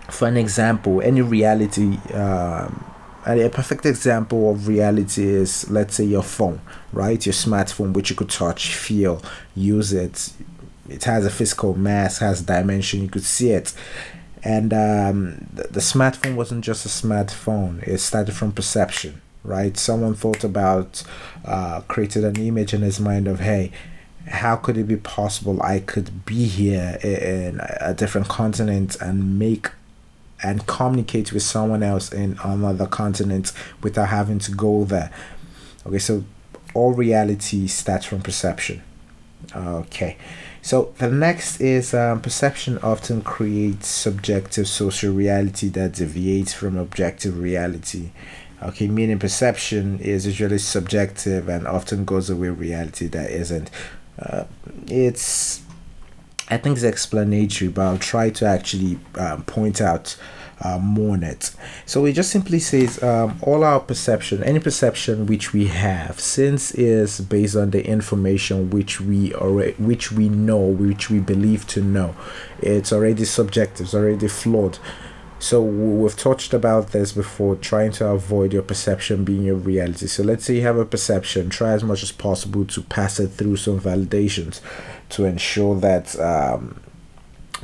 for 0.10 0.27
an 0.27 0.38
example, 0.38 1.01
any 1.01 1.21
reality, 1.21 1.97
um, 2.13 2.93
a 3.25 3.49
perfect 3.49 3.86
example 3.86 4.51
of 4.51 4.67
reality 4.67 5.25
is 5.25 5.69
let's 5.69 5.95
say 5.95 6.05
your 6.05 6.23
phone, 6.23 6.62
right? 6.93 7.25
Your 7.25 7.33
smartphone, 7.33 7.93
which 7.93 8.10
you 8.10 8.15
could 8.15 8.29
touch, 8.29 8.75
feel, 8.75 9.21
use 9.55 9.91
it. 9.91 10.31
It 10.89 11.04
has 11.06 11.26
a 11.26 11.30
physical 11.30 11.76
mass, 11.76 12.19
has 12.19 12.41
dimension. 12.41 13.02
You 13.02 13.10
could 13.10 13.23
see 13.23 13.52
it. 13.52 13.73
And 14.43 14.71
um, 14.73 15.47
the, 15.54 15.67
the 15.69 15.80
smartphone 15.80 16.36
wasn't 16.36 16.63
just 16.63 16.86
a 16.86 16.89
smartphone. 16.89 17.86
It 17.88 17.97
started 18.00 18.36
from 18.36 18.52
perception 18.52 19.21
right? 19.47 19.78
Someone 19.78 20.13
thought 20.13 20.43
about 20.43 21.04
uh, 21.45 21.82
created 21.88 22.23
an 22.26 22.38
image 22.38 22.73
in 22.73 22.82
his 22.82 23.00
mind 23.00 23.28
of 23.28 23.39
hey 23.39 23.71
how 24.28 24.58
could 24.58 24.78
it 24.78 24.84
be 24.84 24.97
possible 24.97 25.63
i 25.63 25.80
could 25.80 26.26
be 26.26 26.47
here 26.47 26.97
in 27.02 27.62
a 27.80 27.93
different 27.93 28.28
continent 28.28 28.97
and 29.00 29.39
make 29.39 29.69
and 30.43 30.67
communicate 30.67 31.32
with 31.32 31.41
someone 31.41 31.82
else 31.82 32.12
in 32.12 32.38
another 32.43 32.86
continent 32.86 33.54
without 33.82 34.10
having 34.10 34.38
to 34.38 34.52
go 34.52 34.84
there? 34.84 35.12
Okay 35.86 36.00
so 36.00 36.23
all 36.73 36.93
reality 36.93 37.67
starts 37.67 38.06
from 38.06 38.21
perception. 38.21 38.84
Okay 39.56 40.17
so 40.67 40.93
the 40.97 41.10
next 41.10 41.62
is 41.62 41.93
um, 41.93 42.19
perception 42.19 42.77
often 42.80 43.21
creates 43.21 43.88
subjective 43.88 44.67
social 44.67 45.13
reality 45.13 45.69
that 45.69 45.93
deviates 45.93 46.51
from 46.51 46.75
objective 46.75 47.39
reality. 47.39 48.10
Okay, 48.62 48.88
meaning 48.88 49.17
perception 49.17 49.97
is 49.99 50.25
usually 50.25 50.58
subjective 50.58 51.47
and 51.47 51.65
often 51.65 52.03
goes 52.03 52.30
away 52.30 52.49
reality 52.49 53.08
that 53.08 53.32
isn't. 53.32 53.71
Uh, 54.19 54.43
it's 54.88 55.62
I 56.49 56.58
think 56.58 56.75
it's 56.75 56.84
explanatory, 56.84 57.71
but 57.71 57.84
I'll 57.84 57.97
try 57.97 58.30
to 58.32 58.45
actually 58.45 58.99
um, 59.15 59.45
point 59.45 59.80
out 59.80 60.17
uh, 60.62 60.80
mourn 60.80 61.24
it. 61.24 61.52
So 61.86 62.06
it 62.06 62.13
just 62.13 62.32
simply 62.32 62.60
says 62.60 63.02
um, 63.04 63.39
all 63.41 63.63
our 63.63 63.80
perception, 63.80 64.43
any 64.43 64.60
perception 64.60 65.26
which 65.26 65.54
we 65.54 65.67
have, 65.67 66.20
since 66.20 66.72
is 66.72 67.22
based 67.22 67.56
on 67.56 67.72
the 67.72 67.86
information 67.86 68.70
which 68.70 69.00
we 69.00 69.34
already, 69.34 69.74
which 69.74 70.12
we 70.12 70.30
know, 70.30 70.58
which 70.58 71.10
we 71.10 71.20
believe 71.20 71.67
to 71.67 71.82
know, 71.82 72.15
it's 72.60 72.91
already 72.91 73.26
subjective, 73.26 73.86
it's 73.86 73.96
already 73.96 74.28
flawed. 74.28 74.80
So 75.39 75.62
we've 75.62 76.17
touched 76.17 76.54
about 76.54 76.93
this 76.93 77.12
before, 77.12 77.56
trying 77.58 77.91
to 77.93 78.08
avoid 78.08 78.54
your 78.54 78.63
perception 78.63 79.24
being 79.24 79.43
your 79.43 79.56
reality. 79.56 80.08
So 80.08 80.24
let's 80.24 80.46
say 80.46 80.56
you 80.56 80.62
have 80.63 80.78
a 80.78 80.86
perception, 80.86 81.52
try 81.52 81.74
as 81.74 81.84
much 81.84 82.02
as 82.02 82.12
possible 82.12 82.65
to 82.65 82.82
pass 82.82 83.20
it 83.20 83.28
through 83.28 83.58
some 83.58 83.80
validations 83.80 84.62
to 85.10 85.26
ensure 85.26 85.76
that 85.80 86.20
um, 86.20 86.80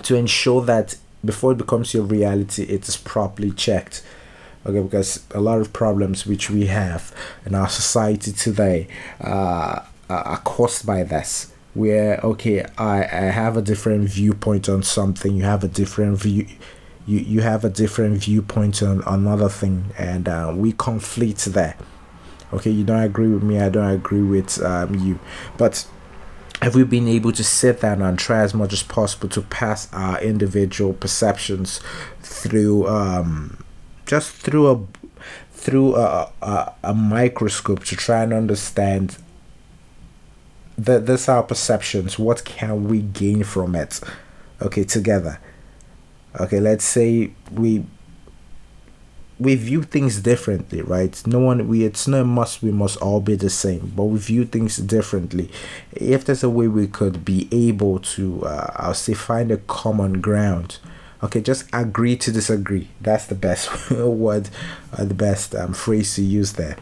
to 0.03 0.15
ensure 0.15 0.61
that 0.61 0.97
before 1.23 1.53
it 1.53 1.57
becomes 1.57 1.93
your 1.93 2.03
reality, 2.03 2.63
it 2.63 2.87
is 2.87 2.97
properly 2.97 3.51
checked. 3.51 4.03
Okay, 4.65 4.81
because 4.81 5.25
a 5.31 5.41
lot 5.41 5.59
of 5.59 5.73
problems 5.73 6.25
which 6.25 6.49
we 6.49 6.67
have 6.67 7.13
in 7.45 7.53
our 7.53 7.67
society 7.67 8.31
today 8.31 8.87
uh, 9.19 9.81
are 10.09 10.41
caused 10.45 10.85
by 10.85 11.03
this. 11.03 11.51
Where 11.73 12.19
okay, 12.19 12.63
I, 12.77 13.03
I 13.03 13.31
have 13.31 13.57
a 13.57 13.61
different 13.61 14.07
viewpoint 14.09 14.69
on 14.69 14.83
something, 14.83 15.35
you 15.35 15.43
have 15.43 15.63
a 15.63 15.67
different 15.67 16.19
view 16.19 16.47
you, 17.05 17.19
you 17.19 17.41
have 17.41 17.65
a 17.65 17.69
different 17.69 18.17
viewpoint 18.17 18.81
on 18.81 19.01
another 19.05 19.49
thing 19.49 19.85
and 19.97 20.27
uh, 20.27 20.53
we 20.55 20.71
conflict 20.71 21.45
there 21.45 21.75
okay 22.51 22.69
you 22.69 22.83
don't 22.83 23.03
agree 23.03 23.27
with 23.27 23.43
me 23.43 23.59
i 23.59 23.69
don't 23.69 23.91
agree 23.91 24.21
with 24.21 24.61
um, 24.63 24.95
you 24.95 25.19
but 25.57 25.85
have 26.61 26.75
we 26.75 26.83
been 26.83 27.07
able 27.07 27.31
to 27.33 27.43
sit 27.43 27.81
down 27.81 28.01
and 28.01 28.17
try 28.17 28.41
as 28.41 28.53
much 28.53 28.71
as 28.73 28.83
possible 28.83 29.27
to 29.29 29.41
pass 29.41 29.91
our 29.93 30.21
individual 30.21 30.93
perceptions 30.93 31.81
through 32.21 32.87
um, 32.87 33.63
just 34.05 34.31
through 34.31 34.71
a 34.71 34.87
through 35.51 35.95
a, 35.95 36.31
a, 36.41 36.73
a 36.83 36.93
microscope 36.93 37.83
to 37.85 37.95
try 37.95 38.23
and 38.23 38.33
understand 38.33 39.17
that 40.77 41.05
this 41.05 41.29
our 41.29 41.43
perceptions? 41.43 42.17
What 42.17 42.45
can 42.45 42.87
we 42.87 43.01
gain 43.01 43.43
from 43.43 43.75
it? 43.75 43.99
Okay 44.61 44.83
together. 44.83 45.39
Okay 46.39 46.59
let's 46.59 46.85
say 46.85 47.33
we 47.51 47.85
we 49.39 49.55
view 49.55 49.83
things 49.83 50.21
differently, 50.21 50.81
right? 50.81 51.21
No 51.25 51.39
one 51.39 51.67
we 51.67 51.83
it's 51.83 52.07
not 52.07 52.25
must 52.25 52.61
we 52.61 52.71
must 52.71 52.97
all 52.97 53.19
be 53.19 53.35
the 53.35 53.49
same, 53.49 53.91
but 53.95 54.05
we 54.05 54.19
view 54.19 54.45
things 54.45 54.77
differently. 54.77 55.49
If 55.91 56.25
there's 56.25 56.43
a 56.43 56.49
way 56.49 56.67
we 56.67 56.87
could 56.87 57.25
be 57.25 57.47
able 57.51 57.99
to, 57.99 58.45
uh, 58.45 58.71
I'll 58.75 58.93
say, 58.93 59.13
find 59.13 59.51
a 59.51 59.57
common 59.57 60.21
ground. 60.21 60.77
Okay, 61.23 61.41
just 61.41 61.65
agree 61.73 62.17
to 62.17 62.31
disagree. 62.31 62.89
That's 62.99 63.25
the 63.25 63.35
best 63.35 63.91
word, 63.91 64.49
uh, 64.91 65.05
the 65.05 65.13
best 65.13 65.55
um, 65.55 65.73
phrase 65.73 66.15
to 66.15 66.21
use 66.21 66.53
there. 66.53 66.77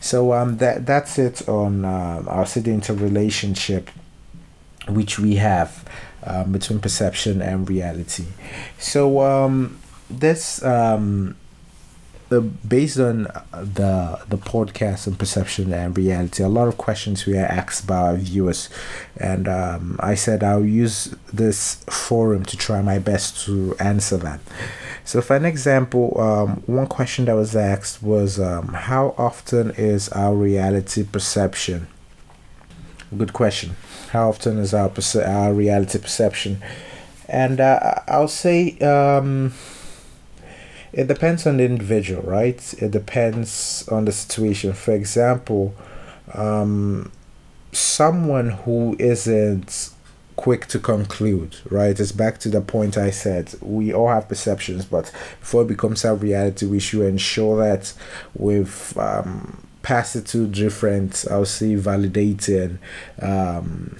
So 0.00 0.32
um, 0.32 0.58
that 0.58 0.86
that's 0.86 1.18
it 1.18 1.48
on 1.48 1.84
uh, 1.84 2.24
our 2.26 2.46
city 2.46 2.72
interrelationship, 2.72 3.90
which 4.88 5.18
we 5.18 5.36
have 5.36 5.84
um, 6.22 6.52
between 6.52 6.78
perception 6.80 7.42
and 7.42 7.68
reality. 7.68 8.26
So 8.78 9.20
um, 9.20 9.78
this 10.10 10.62
um 10.62 11.36
based 12.30 12.98
on 12.98 13.24
the 13.52 14.20
the 14.28 14.38
podcast 14.38 15.06
and 15.06 15.18
perception 15.18 15.72
and 15.72 15.96
reality, 15.96 16.42
a 16.42 16.48
lot 16.48 16.68
of 16.68 16.76
questions 16.76 17.26
were 17.26 17.36
asked 17.36 17.86
by 17.86 17.96
our 17.96 18.16
viewers, 18.16 18.68
and 19.16 19.46
um, 19.48 19.96
I 20.00 20.14
said 20.14 20.42
I'll 20.42 20.64
use 20.64 21.14
this 21.32 21.76
forum 21.90 22.44
to 22.46 22.56
try 22.56 22.80
my 22.82 22.98
best 22.98 23.44
to 23.46 23.76
answer 23.78 24.16
that. 24.18 24.40
So, 25.04 25.20
for 25.20 25.36
an 25.36 25.44
example, 25.44 26.18
um, 26.18 26.62
one 26.66 26.86
question 26.86 27.26
that 27.26 27.34
was 27.34 27.54
asked 27.54 28.02
was, 28.02 28.40
um, 28.40 28.68
"How 28.68 29.14
often 29.18 29.72
is 29.72 30.08
our 30.10 30.34
reality 30.34 31.04
perception?" 31.04 31.88
Good 33.16 33.32
question. 33.32 33.76
How 34.10 34.30
often 34.30 34.58
is 34.58 34.72
our 34.72 34.88
perce- 34.88 35.16
our 35.26 35.52
reality 35.52 35.98
perception? 35.98 36.62
And 37.28 37.60
uh, 37.60 37.96
I'll 38.08 38.28
say. 38.28 38.78
It 40.94 41.08
depends 41.08 41.44
on 41.44 41.56
the 41.56 41.64
individual, 41.64 42.22
right? 42.22 42.74
It 42.78 42.92
depends 42.92 43.88
on 43.88 44.04
the 44.04 44.12
situation. 44.12 44.72
For 44.74 44.92
example, 44.94 45.74
um, 46.32 47.10
someone 47.72 48.50
who 48.50 48.94
isn't 49.00 49.90
quick 50.36 50.66
to 50.68 50.78
conclude, 50.78 51.56
right? 51.68 51.98
It's 51.98 52.12
back 52.12 52.38
to 52.38 52.48
the 52.48 52.60
point 52.60 52.96
I 52.96 53.10
said. 53.10 53.54
We 53.60 53.92
all 53.92 54.08
have 54.08 54.28
perceptions, 54.28 54.84
but 54.84 55.10
before 55.40 55.62
it 55.62 55.68
becomes 55.68 56.04
our 56.04 56.14
reality, 56.14 56.66
we 56.66 56.78
should 56.78 57.06
ensure 57.06 57.64
that 57.64 57.92
we've 58.34 58.96
um, 58.96 59.66
passed 59.82 60.14
it 60.14 60.26
to 60.28 60.46
different, 60.46 61.24
I'll 61.28 61.44
say, 61.44 61.74
validating, 61.74 62.78
um, 63.20 63.96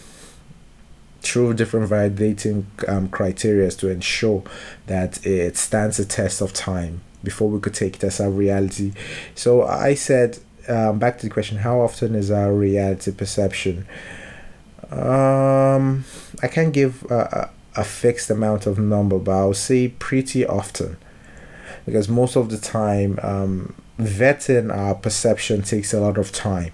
through 1.24 1.54
different 1.54 1.90
validating 1.90 2.64
um, 2.88 3.08
criteria 3.08 3.70
to 3.70 3.88
ensure 3.88 4.42
that 4.86 5.24
it 5.26 5.56
stands 5.56 5.96
the 5.96 6.04
test 6.04 6.40
of 6.40 6.52
time 6.52 7.00
before 7.22 7.48
we 7.48 7.58
could 7.58 7.74
take 7.74 7.96
it 7.96 8.04
as 8.04 8.20
our 8.20 8.30
reality. 8.30 8.92
So 9.34 9.64
I 9.64 9.94
said, 9.94 10.38
um, 10.68 10.98
back 10.98 11.18
to 11.18 11.26
the 11.26 11.32
question, 11.32 11.58
how 11.58 11.80
often 11.80 12.14
is 12.14 12.30
our 12.30 12.52
reality 12.52 13.12
perception? 13.12 13.86
Um, 14.90 16.04
I 16.42 16.48
can't 16.48 16.72
give 16.72 17.04
a, 17.10 17.50
a, 17.74 17.80
a 17.80 17.84
fixed 17.84 18.30
amount 18.30 18.66
of 18.66 18.78
number, 18.78 19.18
but 19.18 19.32
I'll 19.32 19.54
say 19.54 19.88
pretty 19.88 20.46
often 20.46 20.98
because 21.86 22.08
most 22.08 22.36
of 22.36 22.50
the 22.50 22.58
time, 22.58 23.18
um, 23.22 23.74
vetting 23.98 24.74
our 24.74 24.94
perception 24.94 25.62
takes 25.62 25.92
a 25.92 26.00
lot 26.00 26.18
of 26.18 26.32
time. 26.32 26.72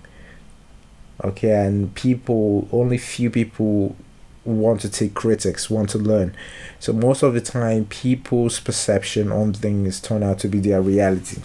Okay, 1.23 1.51
and 1.51 1.95
people, 1.95 2.69
only 2.73 2.97
few 2.97 3.29
people 3.31 3.95
want 4.44 4.81
to 4.81 4.88
take 4.88 5.14
critics, 5.14 5.68
want 5.68 5.90
to 5.90 5.98
learn. 5.98 6.35
So 6.79 6.92
most 6.92 7.22
of 7.22 7.35
the 7.35 7.40
time, 7.40 7.87
people's 7.87 8.59
perception 8.61 9.31
on 9.31 9.53
things 9.53 10.00
turn 10.00 10.22
out 10.22 10.38
to 10.40 10.48
be 10.48 10.61
their 10.61 10.81
reality. 10.81 11.42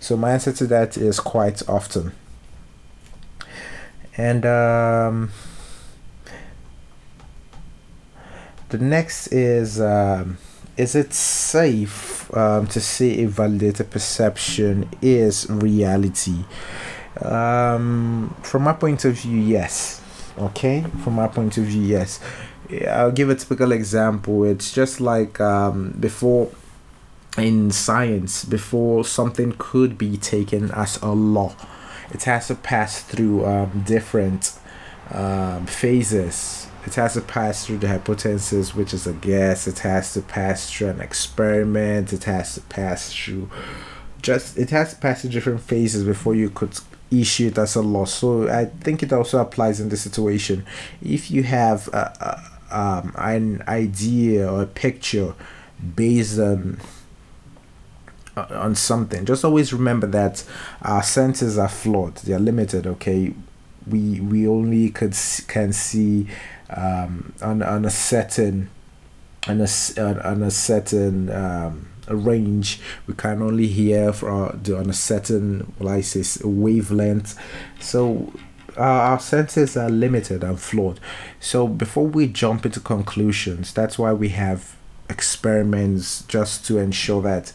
So 0.00 0.16
my 0.16 0.32
answer 0.32 0.52
to 0.52 0.66
that 0.68 0.96
is 0.96 1.20
quite 1.20 1.68
often. 1.68 2.12
And 4.16 4.44
um, 4.46 5.30
the 8.68 8.78
next 8.78 9.28
is 9.28 9.80
um, 9.80 10.38
is 10.76 10.94
it 10.94 11.12
safe 11.12 12.32
um, 12.36 12.66
to 12.68 12.80
say 12.80 13.24
a 13.24 13.28
validated 13.28 13.90
perception 13.90 14.88
is 15.02 15.48
reality? 15.50 16.44
Um, 17.20 18.36
from 18.42 18.62
my 18.62 18.72
point 18.72 19.04
of 19.04 19.14
view, 19.14 19.38
yes. 19.38 20.00
Okay, 20.38 20.84
from 21.02 21.14
my 21.14 21.28
point 21.28 21.58
of 21.58 21.64
view, 21.64 21.82
yes. 21.82 22.20
I'll 22.88 23.12
give 23.12 23.30
a 23.30 23.34
typical 23.34 23.72
example. 23.72 24.44
It's 24.44 24.72
just 24.72 25.00
like 25.00 25.40
um, 25.40 25.96
before 25.98 26.50
in 27.36 27.70
science, 27.70 28.44
before 28.44 29.04
something 29.04 29.54
could 29.58 29.96
be 29.96 30.16
taken 30.16 30.70
as 30.72 31.00
a 31.02 31.10
law, 31.12 31.54
it 32.10 32.24
has 32.24 32.48
to 32.48 32.54
pass 32.54 33.02
through 33.02 33.46
um, 33.46 33.84
different 33.86 34.52
um, 35.10 35.66
phases 35.66 36.68
it 36.88 36.94
has 36.94 37.14
to 37.14 37.20
pass 37.20 37.66
through 37.66 37.78
the 37.78 37.88
hypothesis, 37.88 38.74
which 38.74 38.94
is 38.94 39.06
a 39.06 39.12
guess. 39.12 39.68
It 39.68 39.80
has 39.80 40.14
to 40.14 40.22
pass 40.22 40.70
through 40.70 40.88
an 40.88 41.00
experiment. 41.00 42.14
It 42.14 42.24
has 42.24 42.54
to 42.54 42.62
pass 42.62 43.12
through 43.12 43.50
just 44.22 44.58
it 44.58 44.70
has 44.70 44.94
to 44.94 45.00
pass 45.00 45.20
through 45.20 45.30
different 45.30 45.60
phases 45.60 46.02
before 46.02 46.34
you 46.34 46.50
could 46.50 46.74
issue 47.10 47.50
that's 47.50 47.74
a 47.74 47.82
law. 47.82 48.04
So 48.04 48.48
I 48.48 48.66
think 48.66 49.02
it 49.02 49.12
also 49.12 49.38
applies 49.38 49.80
in 49.80 49.88
this 49.88 50.02
situation. 50.02 50.66
If 51.02 51.30
you 51.30 51.42
have 51.42 51.88
a, 51.88 52.50
a, 52.70 52.78
um, 52.78 53.14
an 53.16 53.64
idea 53.66 54.50
or 54.50 54.62
a 54.62 54.66
picture 54.66 55.34
based 55.96 56.38
on 56.38 56.80
on 58.36 58.74
something, 58.74 59.24
just 59.24 59.44
always 59.44 59.72
remember 59.72 60.06
that 60.06 60.44
our 60.82 61.02
senses 61.02 61.58
are 61.58 61.68
flawed. 61.68 62.16
They 62.16 62.34
are 62.34 62.38
limited. 62.38 62.86
Okay, 62.86 63.34
we 63.90 64.20
we 64.20 64.46
only 64.46 64.90
could 64.90 65.16
can 65.48 65.72
see 65.72 66.28
um, 66.70 67.32
on 67.42 67.62
on 67.62 67.84
a 67.84 67.90
certain 67.90 68.70
on 69.48 69.60
a 69.60 69.68
on 70.24 70.42
a 70.42 70.50
certain 70.50 71.30
um, 71.30 71.88
a 72.08 72.16
range. 72.16 72.80
We 73.06 73.14
can 73.14 73.42
only 73.42 73.66
hear 73.66 74.12
for 74.12 74.30
on 74.30 74.90
a 74.90 74.92
certain 74.92 75.72
say 76.02 76.40
wavelength. 76.44 77.38
So 77.80 78.32
our 78.76 79.18
senses 79.18 79.76
are 79.76 79.90
limited 79.90 80.44
and 80.44 80.58
flawed. 80.58 81.00
So 81.40 81.66
before 81.66 82.06
we 82.06 82.26
jump 82.28 82.66
into 82.66 82.80
conclusions 82.80 83.72
that's 83.72 83.98
why 83.98 84.12
we 84.12 84.30
have 84.30 84.76
experiments 85.10 86.22
just 86.28 86.66
to 86.66 86.78
ensure 86.78 87.22
that 87.22 87.52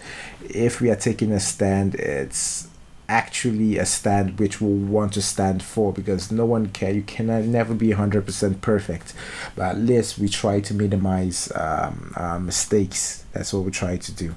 if 0.49 0.81
we 0.81 0.89
are 0.89 0.95
taking 0.95 1.31
a 1.31 1.39
stand 1.39 1.95
it's 1.95 2.67
actually 3.09 3.77
a 3.77 3.85
stand 3.85 4.39
which 4.39 4.61
will 4.61 4.75
want 4.75 5.13
to 5.13 5.21
stand 5.21 5.61
for 5.61 5.91
because 5.91 6.31
no 6.31 6.45
one 6.45 6.67
can 6.67 6.95
you 6.95 7.01
cannot 7.03 7.43
never 7.43 7.73
be 7.73 7.89
100% 7.89 8.61
perfect. 8.61 9.13
But 9.55 9.63
at 9.71 9.77
least 9.77 10.17
we 10.17 10.29
try 10.29 10.61
to 10.61 10.73
minimize 10.73 11.51
um, 11.55 12.13
uh, 12.15 12.39
mistakes. 12.39 13.25
That's 13.33 13.53
what 13.53 13.63
we 13.63 13.71
try 13.71 13.97
to 13.97 14.11
do. 14.11 14.35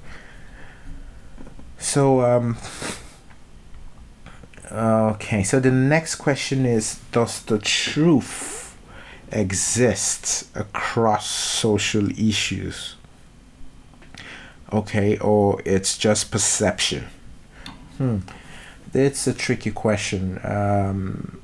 So 1.79 2.23
um 2.23 2.57
okay. 4.73 5.43
So 5.43 5.61
the 5.61 5.71
next 5.71 6.17
question 6.17 6.67
is 6.67 7.01
does 7.13 7.43
the 7.43 7.59
truth 7.59 8.77
exist 9.31 10.49
across 10.55 11.29
social 11.29 12.11
issues? 12.19 12.97
Okay 14.73 15.19
or 15.19 15.61
it's 15.65 15.97
just 15.97 16.31
perception? 16.31 17.05
Hmm 17.99 18.19
it's 18.95 19.27
a 19.27 19.35
tricky 19.35 19.71
question. 19.71 20.41
Um, 20.45 21.41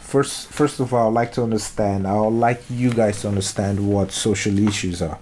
first, 0.00 0.48
first 0.48 0.80
of 0.80 0.94
all, 0.94 1.08
I'd 1.08 1.14
like 1.14 1.32
to 1.32 1.42
understand. 1.42 2.06
I 2.06 2.20
would 2.20 2.28
like 2.30 2.62
you 2.70 2.92
guys 2.92 3.20
to 3.22 3.28
understand 3.28 3.88
what 3.88 4.12
social 4.12 4.58
issues 4.58 5.02
are. 5.02 5.18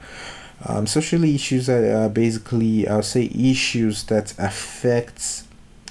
Um, 0.64 0.87
social 0.87 1.23
issues 1.25 1.69
are 1.69 2.05
uh, 2.05 2.09
basically, 2.09 2.88
I'll 2.88 3.03
say, 3.03 3.31
issues 3.35 4.05
that 4.05 4.35
affect 4.38 5.45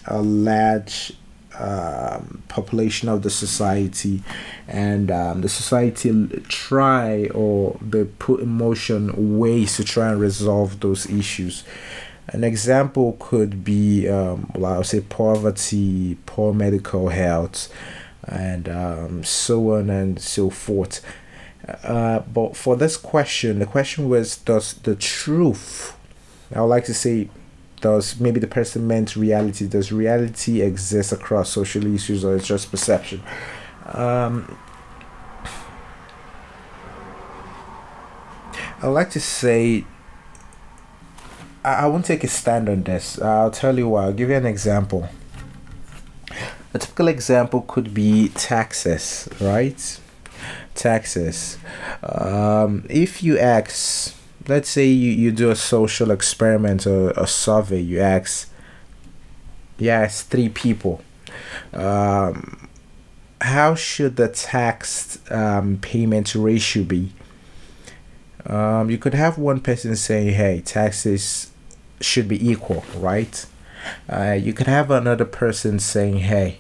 a 0.06 0.22
large 0.22 1.14
um, 1.60 2.44
population 2.48 3.08
of 3.08 3.22
the 3.22 3.30
society, 3.30 4.24
and 4.68 5.10
um, 5.12 5.42
the 5.42 5.50
society 5.50 6.28
try 6.50 7.28
or 7.28 7.78
they 7.82 8.04
put 8.04 8.42
in 8.42 8.50
motion 8.50 9.38
ways 9.38 9.78
to 9.78 9.84
try 9.84 10.10
and 10.12 10.20
resolve 10.20 10.80
those 10.82 11.10
issues. 11.10 11.64
An 12.28 12.44
example 12.44 13.18
could 13.20 13.64
be, 13.64 14.10
um, 14.10 14.52
well, 14.56 14.74
I 14.74 14.78
would 14.78 14.88
say, 14.88 15.02
poverty, 15.02 16.18
poor 16.26 16.54
medical 16.54 17.10
health, 17.10 17.72
and 18.24 18.68
um, 18.68 19.24
so 19.24 19.76
on 19.76 19.90
and 19.90 20.20
so 20.20 20.50
forth. 20.50 21.06
Uh, 21.84 22.20
but 22.20 22.56
for 22.56 22.76
this 22.76 22.98
question, 22.98 23.60
the 23.60 23.66
question 23.66 24.10
was 24.10 24.38
Does 24.38 24.74
the 24.74 24.96
truth, 24.96 25.96
I 26.54 26.62
would 26.62 26.68
like 26.68 26.86
to 26.86 26.94
say, 26.94 27.30
does 27.82 28.20
maybe 28.20 28.40
the 28.40 28.48
person 28.48 28.88
meant 28.88 29.16
reality, 29.16 29.68
does 29.68 29.92
reality 29.92 30.62
exist 30.62 31.12
across 31.12 31.50
social 31.50 31.86
issues 31.94 32.26
or 32.26 32.36
it's 32.36 32.48
just 32.48 32.72
perception? 32.72 33.22
Um, 33.86 34.58
I 38.82 38.88
like 38.88 39.12
to 39.12 39.20
say 39.20 39.86
I, 41.66 41.88
won't 41.88 42.06
take 42.06 42.24
a 42.24 42.28
stand 42.28 42.70
on 42.70 42.84
this. 42.84 43.20
I'll 43.20 43.50
tell 43.50 43.78
you 43.78 43.90
why. 43.90 44.04
I'll 44.04 44.14
give 44.14 44.30
you 44.30 44.36
an 44.36 44.46
example. 44.46 45.10
A 46.74 46.80
typical 46.80 47.08
example 47.08 47.62
could 47.62 47.94
be 47.94 48.30
taxes, 48.30 49.28
right? 49.42 50.00
Taxes. 50.76 51.58
Um, 52.04 52.86
if 52.88 53.24
you 53.24 53.40
ask, 53.40 54.16
let's 54.48 54.70
say 54.70 54.86
you, 54.86 55.12
you 55.12 55.32
do 55.32 55.50
a 55.50 55.56
social 55.56 56.12
experiment 56.12 56.86
or 56.86 57.12
a 57.12 57.26
survey, 57.26 57.80
you 57.80 58.00
ask, 58.00 58.52
ask 59.82 60.28
three 60.28 60.50
people, 60.50 61.02
um, 61.74 62.70
how 63.42 63.74
should 63.74 64.18
the 64.18 64.28
tax 64.28 65.20
um, 65.32 65.80
payment 65.82 66.36
ratio 66.36 66.84
be? 66.84 67.12
Um, 68.46 68.92
you 68.92 69.00
could 69.00 69.16
have 69.16 69.40
one 69.40 69.60
person 69.62 69.96
saying, 69.96 70.36
hey, 70.36 70.62
taxes 70.62 71.52
should 72.02 72.28
be 72.28 72.50
equal, 72.50 72.84
right? 72.96 73.46
Uh, 74.10 74.32
you 74.32 74.54
could 74.54 74.68
have 74.68 74.92
another 74.92 75.26
person 75.26 75.80
saying, 75.80 76.18
hey, 76.18 76.60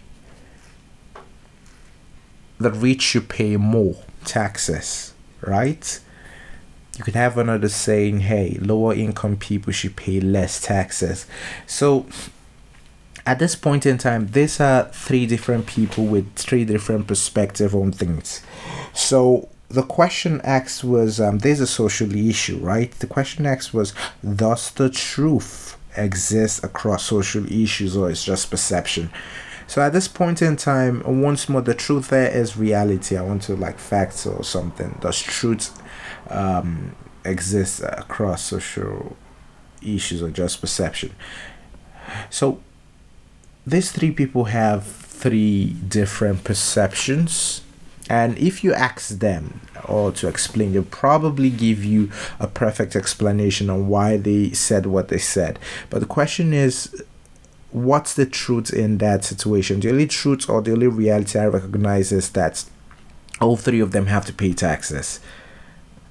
the 2.57 2.71
rich 2.71 3.01
should 3.01 3.27
pay 3.27 3.57
more 3.57 3.97
taxes, 4.23 5.13
right? 5.41 5.99
You 6.97 7.03
could 7.03 7.15
have 7.15 7.37
another 7.37 7.67
saying, 7.67 8.21
hey, 8.21 8.57
lower 8.61 8.93
income 8.93 9.37
people 9.37 9.73
should 9.73 9.95
pay 9.95 10.21
less 10.21 10.61
taxes. 10.61 11.25
So 11.65 12.05
at 13.25 13.39
this 13.39 13.55
point 13.55 13.85
in 13.85 13.97
time, 13.97 14.27
these 14.27 14.61
are 14.61 14.85
three 14.93 15.25
different 15.25 15.65
people 15.65 16.05
with 16.05 16.33
three 16.35 16.63
different 16.63 17.07
perspectives 17.07 17.73
on 17.73 17.91
things. 17.91 18.41
So 18.93 19.49
the 19.69 19.83
question 19.83 20.41
X 20.43 20.83
was 20.83 21.19
um, 21.19 21.39
there's 21.39 21.59
a 21.59 21.67
social 21.67 22.13
issue, 22.15 22.57
right? 22.57 22.91
The 22.91 23.07
question 23.07 23.45
X 23.45 23.73
was 23.73 23.93
does 24.23 24.71
the 24.71 24.89
truth 24.89 25.77
exist 25.97 26.63
across 26.63 27.05
social 27.05 27.45
issues 27.51 27.97
or 27.97 28.09
it's 28.09 28.23
just 28.23 28.51
perception? 28.51 29.09
So 29.67 29.81
at 29.81 29.93
this 29.93 30.07
point 30.07 30.41
in 30.41 30.57
time, 30.57 31.01
once 31.21 31.49
more, 31.49 31.61
the 31.61 31.73
truth 31.73 32.09
there 32.09 32.29
is 32.29 32.55
reality. 32.55 33.17
I 33.17 33.23
want 33.23 33.41
to 33.43 33.55
like 33.55 33.79
facts 33.79 34.25
or 34.25 34.43
something. 34.43 34.97
Does 35.01 35.19
truth 35.19 35.81
um, 36.29 36.95
exist 37.23 37.81
across 37.81 38.43
social 38.43 39.17
issues 39.81 40.21
or 40.21 40.29
just 40.29 40.61
perception? 40.61 41.15
So 42.29 42.61
these 43.65 43.91
three 43.91 44.11
people 44.11 44.45
have 44.45 44.85
three 44.85 45.73
different 45.87 46.43
perceptions. 46.43 47.61
And 48.09 48.37
if 48.37 48.63
you 48.63 48.73
ask 48.73 49.09
them 49.09 49.61
or 49.87 50.11
to 50.13 50.27
explain, 50.27 50.73
they'll 50.73 50.83
probably 50.83 51.49
give 51.49 51.83
you 51.83 52.11
a 52.39 52.47
perfect 52.47 52.95
explanation 52.95 53.69
on 53.69 53.87
why 53.87 54.17
they 54.17 54.51
said 54.51 54.85
what 54.85 55.07
they 55.07 55.17
said. 55.17 55.57
But 55.89 55.99
the 55.99 56.05
question 56.05 56.53
is, 56.53 57.03
what's 57.71 58.13
the 58.13 58.25
truth 58.25 58.71
in 58.71 58.99
that 58.99 59.25
situation? 59.25 59.79
The 59.79 59.89
only 59.89 60.07
truth 60.07 60.49
or 60.49 60.61
the 60.61 60.73
only 60.73 60.87
reality 60.87 61.39
I 61.39 61.47
recognize 61.47 62.11
is 62.11 62.29
that 62.31 62.63
all 63.41 63.57
three 63.57 63.79
of 63.79 63.91
them 63.91 64.05
have 64.05 64.25
to 64.27 64.33
pay 64.33 64.53
taxes. 64.53 65.19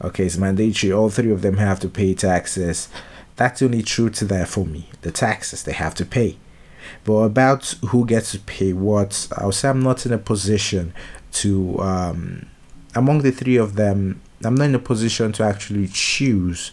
Okay, 0.03 0.27
it's 0.27 0.37
mandatory. 0.37 0.93
All 0.93 1.11
three 1.11 1.31
of 1.31 1.43
them 1.43 1.57
have 1.59 1.81
to 1.81 1.89
pay 1.89 2.15
taxes. 2.15 2.89
That's 3.37 3.61
the 3.61 3.67
only 3.67 3.83
truth 3.83 4.21
there 4.21 4.47
for 4.47 4.67
me. 4.67 4.91
The 5.03 5.11
taxes 5.11 5.63
they 5.63 5.73
have 5.73 5.95
to 5.97 6.05
pay. 6.05 6.37
But 7.05 7.13
about 7.15 7.75
who 7.89 8.05
gets 8.05 8.33
to 8.33 8.41
pay 8.41 8.73
what, 8.73 9.29
I'll 9.37 9.53
say 9.53 9.69
I'm 9.69 9.83
not 9.83 10.05
in 10.05 10.13
a 10.13 10.19
position 10.19 10.93
to, 11.35 11.79
um, 11.81 12.47
among 12.95 13.23
the 13.23 13.33
three 13.33 13.57
of 13.57 13.77
them, 13.77 14.21
I'm 14.43 14.55
not 14.55 14.65
in 14.65 14.75
a 14.75 14.79
position 14.79 15.33
to 15.33 15.45
actually 15.45 15.89
choose 15.89 16.71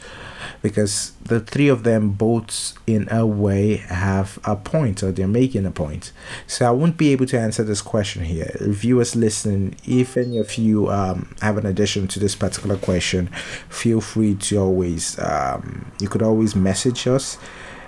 because 0.61 1.13
the 1.23 1.39
three 1.39 1.67
of 1.67 1.83
them 1.83 2.11
both 2.11 2.73
in 2.85 3.07
a 3.11 3.25
way 3.25 3.77
have 3.77 4.39
a 4.43 4.55
point 4.55 5.03
or 5.03 5.11
they're 5.11 5.27
making 5.27 5.65
a 5.65 5.71
point. 5.71 6.11
So 6.47 6.67
i 6.67 6.71
won't 6.71 6.97
be 6.97 7.11
able 7.11 7.25
to 7.27 7.39
answer 7.39 7.63
this 7.63 7.81
question 7.81 8.23
here. 8.23 8.55
Viewers 8.59 9.15
listening 9.15 9.75
if 9.85 10.17
any 10.17 10.37
of 10.37 10.57
you 10.57 10.89
um, 10.89 11.33
have 11.41 11.57
an 11.57 11.65
addition 11.65 12.07
to 12.09 12.19
this 12.19 12.35
particular 12.35 12.77
question 12.77 13.27
feel 13.69 14.01
free 14.01 14.35
to 14.35 14.57
always 14.57 15.17
um, 15.19 15.91
you 15.99 16.09
could 16.09 16.21
always 16.21 16.55
message 16.55 17.07
us 17.07 17.37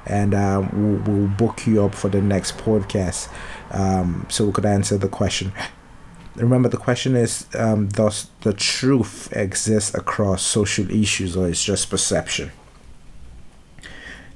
and 0.06 0.34
um, 0.34 0.70
we'll, 1.06 1.16
we'll, 1.16 1.28
book 1.30 1.66
you 1.66 1.82
up 1.82 1.96
for 1.96 2.10
the 2.10 2.22
next 2.22 2.58
podcast. 2.58 3.30
Um, 3.72 4.28
so 4.30 4.46
we 4.46 4.52
could 4.52 4.66
answer 4.66 4.98
the 4.98 5.08
question 5.08 5.54
remember 6.36 6.70
the 6.70 6.78
question 6.78 7.16
is 7.16 7.46
um, 7.56 7.88
does 7.88 8.28
the 8.42 8.54
truth 8.54 9.32
exist 9.34 9.96
across 9.96 10.42
social 10.42 10.90
issues 10.90 11.36
or 11.36 11.48
is 11.48 11.64
just 11.64 11.90
perception? 11.90 12.52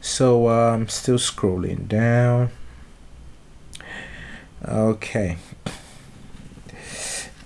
So 0.01 0.47
I'm 0.47 0.81
um, 0.81 0.87
still 0.87 1.17
scrolling 1.17 1.87
down. 1.87 2.49
Okay. 4.65 5.37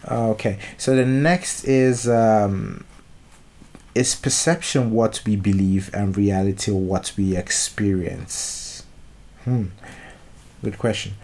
Okay. 0.09 0.59
So 0.77 0.95
the 0.95 1.05
next 1.05 1.63
is 1.63 2.07
um, 2.07 2.83
is 3.95 4.15
perception 4.15 4.91
what 4.91 5.21
we 5.25 5.35
believe 5.35 5.89
and 5.93 6.15
reality 6.15 6.71
what 6.71 7.13
we 7.17 7.35
experience? 7.35 8.83
Hmm. 9.43 9.67
Good 10.63 10.77
question 10.77 11.15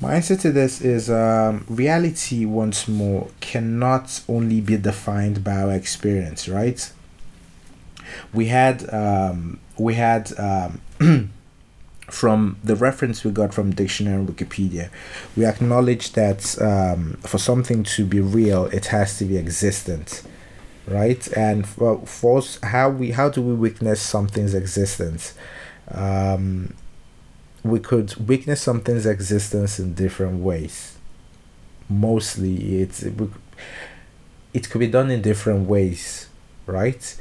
my 0.00 0.14
answer 0.14 0.36
to 0.36 0.52
this 0.52 0.80
is 0.80 1.10
um, 1.10 1.64
reality, 1.68 2.44
once 2.44 2.86
more, 2.86 3.28
cannot 3.40 4.22
only 4.28 4.60
be 4.60 4.76
defined 4.76 5.42
by 5.42 5.62
our 5.62 5.72
experience, 5.72 6.48
right? 6.48 6.92
We 8.32 8.46
had 8.46 8.92
um, 8.92 9.58
we 9.78 9.94
had 9.94 10.32
um, 10.38 10.80
from 12.10 12.56
the 12.62 12.76
reference 12.76 13.24
we 13.24 13.30
got 13.30 13.52
from 13.52 13.72
dictionary 13.72 14.16
and 14.16 14.28
Wikipedia, 14.28 14.90
we 15.36 15.44
acknowledge 15.44 16.12
that 16.12 16.60
um, 16.60 17.14
for 17.22 17.38
something 17.38 17.82
to 17.82 18.04
be 18.04 18.20
real, 18.20 18.66
it 18.66 18.86
has 18.86 19.18
to 19.18 19.24
be 19.24 19.36
existent, 19.36 20.22
right? 20.86 21.26
And 21.36 21.66
for, 21.66 21.98
for 22.06 22.38
us, 22.38 22.58
how 22.62 22.90
we 22.90 23.12
how 23.12 23.28
do 23.28 23.42
we 23.42 23.54
witness 23.54 24.00
something's 24.00 24.54
existence? 24.54 25.34
Um, 25.90 26.74
we 27.68 27.80
could 27.80 28.14
witness 28.28 28.60
something's 28.60 29.06
existence 29.06 29.78
in 29.78 29.94
different 29.94 30.42
ways. 30.42 30.96
Mostly, 31.88 32.80
it's 32.80 33.02
it, 33.02 34.70
could 34.70 34.78
be 34.78 34.86
done 34.86 35.10
in 35.10 35.22
different 35.22 35.68
ways, 35.68 36.28
right? 36.66 37.16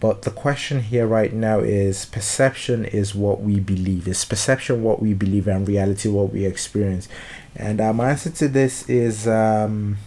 But 0.00 0.22
the 0.22 0.30
question 0.30 0.80
here 0.80 1.06
right 1.06 1.32
now 1.32 1.60
is 1.60 2.06
perception 2.06 2.86
is 2.86 3.14
what 3.14 3.42
we 3.42 3.60
believe. 3.60 4.08
Is 4.08 4.24
perception 4.24 4.82
what 4.82 5.02
we 5.02 5.12
believe 5.12 5.46
and 5.46 5.68
reality 5.68 6.08
what 6.08 6.32
we 6.32 6.46
experience? 6.46 7.06
And 7.54 7.80
uh, 7.80 7.92
my 7.92 8.10
answer 8.10 8.30
to 8.30 8.48
this 8.48 8.88
is 8.88 9.28
um, 9.28 9.98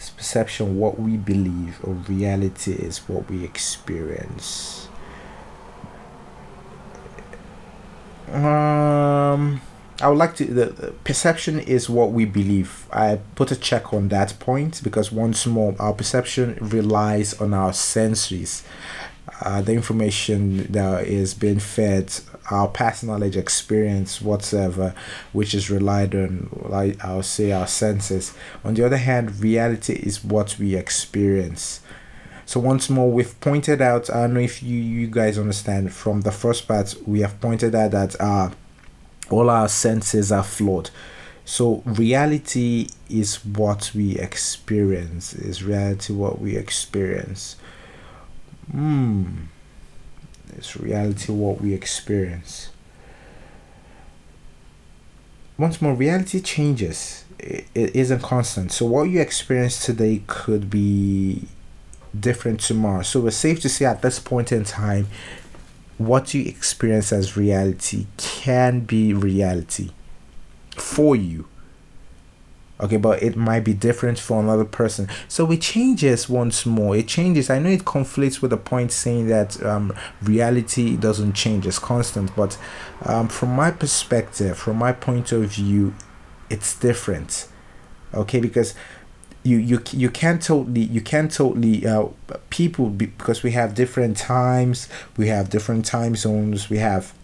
is 0.00 0.10
perception 0.10 0.78
what 0.78 0.98
we 0.98 1.16
believe 1.16 1.78
or 1.82 1.94
reality 1.94 2.72
is 2.72 2.98
what 3.08 3.30
we 3.30 3.44
experience. 3.44 4.88
Um, 8.32 9.60
I 10.00 10.08
would 10.08 10.18
like 10.18 10.36
to. 10.36 10.44
The, 10.44 10.66
the, 10.66 10.92
perception 11.04 11.58
is 11.58 11.88
what 11.88 12.12
we 12.12 12.24
believe. 12.24 12.86
I 12.92 13.20
put 13.34 13.50
a 13.50 13.56
check 13.56 13.94
on 13.94 14.08
that 14.08 14.38
point 14.38 14.82
because 14.82 15.10
once 15.10 15.46
more, 15.46 15.74
our 15.78 15.92
perception 15.92 16.58
relies 16.60 17.40
on 17.40 17.54
our 17.54 17.72
senses. 17.72 18.62
Uh, 19.40 19.60
the 19.60 19.72
information 19.72 20.70
that 20.72 21.06
is 21.06 21.34
being 21.34 21.58
fed, 21.58 22.12
our 22.50 22.68
past 22.68 23.04
knowledge, 23.04 23.36
experience, 23.36 24.20
whatsoever, 24.20 24.94
which 25.32 25.54
is 25.54 25.70
relied 25.70 26.14
on, 26.14 26.48
like 26.68 27.02
I'll 27.04 27.22
say, 27.22 27.52
our 27.52 27.66
senses. 27.66 28.34
On 28.64 28.74
the 28.74 28.84
other 28.84 28.96
hand, 28.96 29.40
reality 29.40 29.94
is 29.94 30.24
what 30.24 30.58
we 30.58 30.74
experience. 30.74 31.80
So 32.46 32.60
once 32.60 32.88
more, 32.88 33.10
we've 33.10 33.38
pointed 33.40 33.82
out. 33.82 34.08
I 34.08 34.22
don't 34.22 34.34
know 34.34 34.40
if 34.40 34.62
you 34.62 34.78
you 34.78 35.08
guys 35.08 35.36
understand 35.36 35.92
from 35.92 36.20
the 36.20 36.30
first 36.30 36.68
part. 36.68 36.94
We 37.04 37.20
have 37.20 37.40
pointed 37.40 37.74
out 37.74 37.90
that 37.90 38.18
uh, 38.20 38.50
all 39.30 39.50
our 39.50 39.68
senses 39.68 40.30
are 40.30 40.44
flawed. 40.44 40.90
So 41.44 41.82
reality 41.84 42.88
is 43.10 43.44
what 43.44 43.90
we 43.94 44.16
experience. 44.16 45.34
Is 45.34 45.64
reality 45.64 46.12
what 46.12 46.40
we 46.40 46.56
experience? 46.56 47.56
Hmm. 48.70 49.46
Is 50.56 50.76
reality 50.76 51.32
what 51.32 51.60
we 51.60 51.74
experience? 51.74 52.70
Once 55.58 55.82
more, 55.82 55.94
reality 55.94 56.40
changes. 56.40 57.24
It, 57.38 57.66
it 57.74 57.96
isn't 57.96 58.22
constant. 58.22 58.70
So 58.70 58.86
what 58.86 59.04
you 59.04 59.20
experience 59.20 59.84
today 59.84 60.22
could 60.26 60.70
be 60.70 61.48
different 62.20 62.60
tomorrow. 62.60 63.02
So 63.02 63.26
it's 63.26 63.36
safe 63.36 63.60
to 63.60 63.68
say 63.68 63.84
at 63.84 64.02
this 64.02 64.18
point 64.18 64.52
in 64.52 64.64
time, 64.64 65.08
what 65.98 66.34
you 66.34 66.44
experience 66.44 67.12
as 67.12 67.36
reality 67.36 68.06
can 68.16 68.80
be 68.80 69.14
reality 69.14 69.90
for 70.76 71.16
you. 71.16 71.48
Okay, 72.78 72.98
but 72.98 73.22
it 73.22 73.36
might 73.36 73.64
be 73.64 73.72
different 73.72 74.18
for 74.18 74.38
another 74.38 74.66
person. 74.66 75.08
So 75.28 75.50
it 75.50 75.62
changes 75.62 76.28
once 76.28 76.66
more. 76.66 76.94
It 76.94 77.08
changes. 77.08 77.48
I 77.48 77.58
know 77.58 77.70
it 77.70 77.86
conflicts 77.86 78.42
with 78.42 78.50
the 78.50 78.58
point 78.58 78.92
saying 78.92 79.28
that 79.28 79.62
um, 79.64 79.94
reality 80.22 80.94
doesn't 80.96 81.32
change, 81.32 81.66
it's 81.66 81.78
constant. 81.78 82.36
But 82.36 82.58
um, 83.06 83.28
from 83.28 83.56
my 83.56 83.70
perspective, 83.70 84.58
from 84.58 84.76
my 84.76 84.92
point 84.92 85.32
of 85.32 85.52
view, 85.52 85.94
it's 86.50 86.78
different. 86.78 87.48
Okay, 88.12 88.40
because 88.40 88.74
you 89.46 89.58
you 89.58 89.82
you 89.92 90.10
can't 90.10 90.42
totally 90.42 90.82
you 90.82 91.00
can't 91.00 91.30
totally 91.30 91.86
uh, 91.86 92.06
people 92.50 92.90
because 92.90 93.42
we 93.42 93.52
have 93.52 93.74
different 93.74 94.16
times 94.16 94.88
we 95.16 95.28
have 95.28 95.48
different 95.50 95.84
time 95.84 96.16
zones 96.16 96.68
we 96.68 96.78
have 96.78 97.14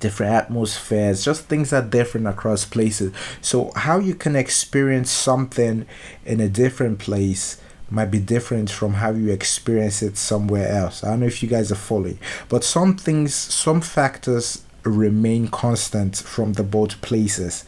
different 0.00 0.32
atmospheres 0.32 1.24
just 1.24 1.44
things 1.44 1.72
are 1.72 1.82
different 1.82 2.26
across 2.26 2.64
places. 2.64 3.12
So 3.40 3.70
how 3.76 3.98
you 3.98 4.14
can 4.14 4.36
experience 4.36 5.10
something 5.10 5.86
in 6.24 6.40
a 6.40 6.48
different 6.48 6.98
place 6.98 7.60
might 7.88 8.10
be 8.10 8.18
different 8.18 8.68
from 8.68 8.94
how 8.94 9.12
you 9.12 9.30
experience 9.30 10.02
it 10.02 10.16
somewhere 10.16 10.68
else. 10.68 11.04
I 11.04 11.10
don't 11.10 11.20
know 11.20 11.26
if 11.26 11.42
you 11.42 11.48
guys 11.48 11.70
are 11.70 11.76
following 11.76 12.18
but 12.48 12.64
some 12.64 12.96
things 12.96 13.34
some 13.34 13.80
factors 13.80 14.64
remain 14.82 15.48
constant 15.48 16.16
from 16.16 16.54
the 16.54 16.62
both 16.62 17.00
places 17.00 17.64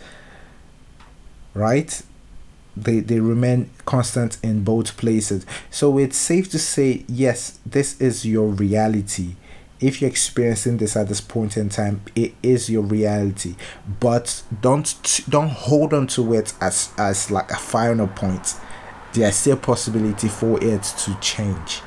right 1.54 2.02
they, 2.82 3.00
they 3.00 3.20
remain 3.20 3.70
constant 3.84 4.38
in 4.42 4.64
both 4.64 4.96
places. 4.96 5.44
So 5.70 5.98
it's 5.98 6.16
safe 6.16 6.50
to 6.50 6.58
say, 6.58 7.04
yes, 7.08 7.58
this 7.64 8.00
is 8.00 8.24
your 8.26 8.48
reality. 8.48 9.36
If 9.80 10.00
you're 10.00 10.10
experiencing 10.10 10.78
this 10.78 10.96
at 10.96 11.08
this 11.08 11.20
point 11.20 11.56
in 11.56 11.68
time, 11.68 12.02
it 12.16 12.34
is 12.42 12.68
your 12.68 12.82
reality. 12.82 13.54
But 14.00 14.42
don't 14.60 15.22
don't 15.28 15.50
hold 15.50 15.94
on 15.94 16.08
to 16.08 16.34
it 16.34 16.52
as 16.60 16.92
as 16.98 17.30
like 17.30 17.52
a 17.52 17.56
final 17.56 18.08
point. 18.08 18.56
There's 19.12 19.36
still 19.36 19.56
possibility 19.56 20.28
for 20.28 20.62
it 20.62 20.82
to 20.82 21.16
change. 21.20 21.80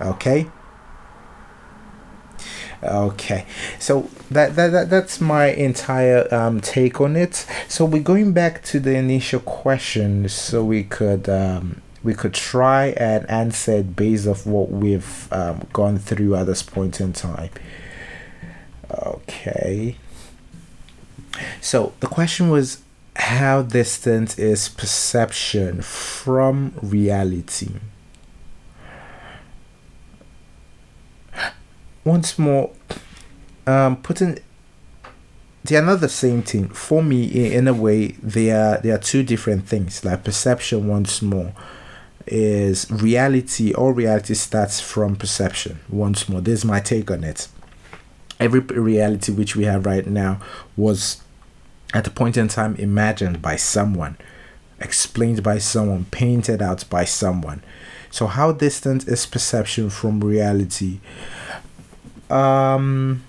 Okay. 0.00 0.50
Okay, 2.86 3.46
so 3.78 4.08
that, 4.30 4.54
that, 4.56 4.70
that 4.70 4.90
that's 4.90 5.20
my 5.20 5.46
entire 5.46 6.32
um, 6.32 6.60
take 6.60 7.00
on 7.00 7.16
it. 7.16 7.46
So 7.68 7.84
we're 7.84 8.02
going 8.02 8.32
back 8.32 8.62
to 8.64 8.80
the 8.80 8.94
initial 8.94 9.40
question, 9.40 10.28
so 10.28 10.64
we 10.64 10.84
could 10.84 11.28
um, 11.28 11.82
we 12.04 12.14
could 12.14 12.34
try 12.34 12.94
and 12.96 13.28
answer 13.28 13.78
it 13.78 13.96
based 13.96 14.28
off 14.28 14.46
what 14.46 14.70
we've 14.70 15.32
um, 15.32 15.66
gone 15.72 15.98
through 15.98 16.36
at 16.36 16.46
this 16.46 16.62
point 16.62 17.00
in 17.00 17.12
time. 17.12 17.50
Okay. 18.92 19.96
So 21.60 21.92
the 22.00 22.06
question 22.06 22.50
was 22.50 22.82
how 23.16 23.62
distant 23.62 24.38
is 24.38 24.68
perception 24.68 25.82
from 25.82 26.74
reality? 26.80 27.70
Once 32.06 32.38
more, 32.38 32.70
um, 33.66 33.96
putting 33.96 34.38
they 35.64 35.76
are 35.76 35.82
not 35.82 36.00
the 36.00 36.08
same 36.08 36.42
thing 36.42 36.68
for 36.68 37.02
me. 37.02 37.24
In 37.52 37.66
a 37.66 37.74
way, 37.74 38.08
they 38.22 38.50
are 38.52 38.78
they 38.78 38.90
are 38.90 38.98
two 38.98 39.22
different 39.22 39.66
things. 39.66 40.04
Like 40.04 40.24
perception, 40.24 40.86
once 40.86 41.20
more, 41.20 41.52
is 42.26 42.90
reality. 42.90 43.74
All 43.74 43.92
reality 43.92 44.34
starts 44.34 44.80
from 44.80 45.16
perception. 45.16 45.80
Once 45.88 46.28
more, 46.28 46.40
this 46.40 46.60
is 46.60 46.64
my 46.64 46.80
take 46.80 47.10
on 47.10 47.24
it. 47.24 47.48
Every 48.38 48.60
reality 48.60 49.32
which 49.32 49.56
we 49.56 49.64
have 49.64 49.86
right 49.86 50.06
now 50.06 50.40
was 50.76 51.22
at 51.92 52.06
a 52.06 52.10
point 52.10 52.36
in 52.36 52.48
time 52.48 52.76
imagined 52.76 53.40
by 53.42 53.56
someone, 53.56 54.16
explained 54.78 55.42
by 55.42 55.58
someone, 55.58 56.04
painted 56.10 56.62
out 56.62 56.88
by 56.88 57.04
someone. 57.04 57.62
So, 58.10 58.26
how 58.26 58.52
distant 58.52 59.08
is 59.08 59.26
perception 59.26 59.90
from 59.90 60.20
reality? 60.20 61.00
Um, 62.30 63.24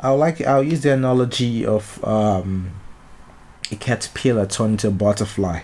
I'll 0.00 0.16
like 0.16 0.40
I'll 0.40 0.62
use 0.62 0.82
the 0.82 0.92
analogy 0.92 1.64
of 1.64 2.02
um, 2.04 2.72
a 3.70 3.76
caterpillar 3.76 4.46
turning 4.46 4.72
into 4.72 4.88
a 4.88 4.90
butterfly. 4.90 5.62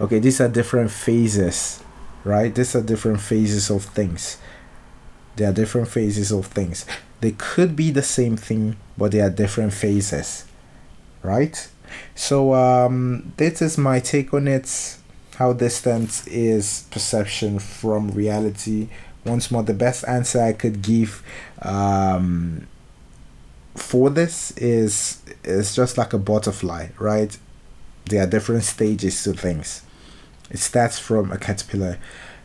Okay, 0.00 0.18
these 0.18 0.40
are 0.40 0.48
different 0.48 0.90
phases, 0.90 1.82
right? 2.24 2.54
These 2.54 2.74
are 2.74 2.82
different 2.82 3.20
phases 3.20 3.70
of 3.70 3.84
things. 3.84 4.38
There 5.36 5.48
are 5.48 5.52
different 5.52 5.88
phases 5.88 6.30
of 6.32 6.46
things. 6.46 6.84
They 7.20 7.32
could 7.32 7.74
be 7.74 7.90
the 7.90 8.02
same 8.02 8.36
thing, 8.36 8.76
but 8.98 9.12
they 9.12 9.20
are 9.20 9.30
different 9.30 9.72
phases 9.72 10.44
right? 11.24 11.68
So 12.14 12.54
um, 12.54 13.32
this 13.36 13.60
is 13.60 13.76
my 13.76 13.98
take 13.98 14.32
on 14.32 14.46
it. 14.46 14.96
How 15.36 15.52
distant 15.52 16.28
is 16.28 16.86
perception 16.92 17.58
from 17.58 18.12
reality? 18.12 18.88
Once 19.24 19.50
more, 19.50 19.62
the 19.62 19.74
best 19.74 20.06
answer 20.06 20.42
I 20.42 20.52
could 20.52 20.82
give 20.82 21.22
um, 21.62 22.66
for 23.74 24.10
this 24.10 24.52
is 24.52 25.22
is 25.42 25.74
just 25.74 25.98
like 25.98 26.12
a 26.12 26.18
butterfly, 26.18 26.88
right? 26.98 27.36
There 28.06 28.22
are 28.22 28.26
different 28.26 28.64
stages 28.64 29.22
to 29.24 29.32
things. 29.32 29.82
It 30.50 30.58
starts 30.58 30.98
from 30.98 31.32
a 31.32 31.38
caterpillar 31.38 31.98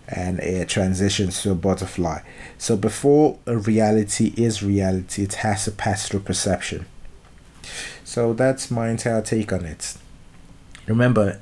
and 0.08 0.40
it 0.40 0.70
transitions 0.70 1.42
to 1.44 1.52
a 1.52 1.56
butterfly. 1.56 2.22
So 2.58 2.76
before 2.76 3.38
a 3.46 3.58
reality 3.58 4.34
is 4.36 4.64
reality, 4.64 5.24
it 5.24 5.36
has 5.36 5.66
to 5.66 5.72
pass 5.72 6.08
through 6.08 6.22
perception. 6.22 6.86
So 8.04 8.34
that's 8.34 8.72
my 8.72 8.90
entire 8.90 9.22
take 9.22 9.54
on 9.54 9.66
it. 9.66 9.96
Remember, 10.88 11.40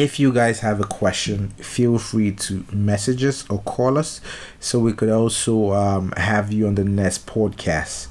if 0.00 0.18
you 0.18 0.32
guys 0.32 0.60
have 0.60 0.80
a 0.80 0.84
question, 0.84 1.50
feel 1.58 1.98
free 1.98 2.32
to 2.32 2.64
message 2.72 3.22
us 3.22 3.48
or 3.50 3.58
call 3.60 3.98
us 3.98 4.22
so 4.58 4.78
we 4.78 4.94
could 4.94 5.10
also 5.10 5.72
um, 5.72 6.12
have 6.16 6.50
you 6.50 6.66
on 6.66 6.74
the 6.74 6.84
next 6.84 7.26
podcast. 7.26 8.08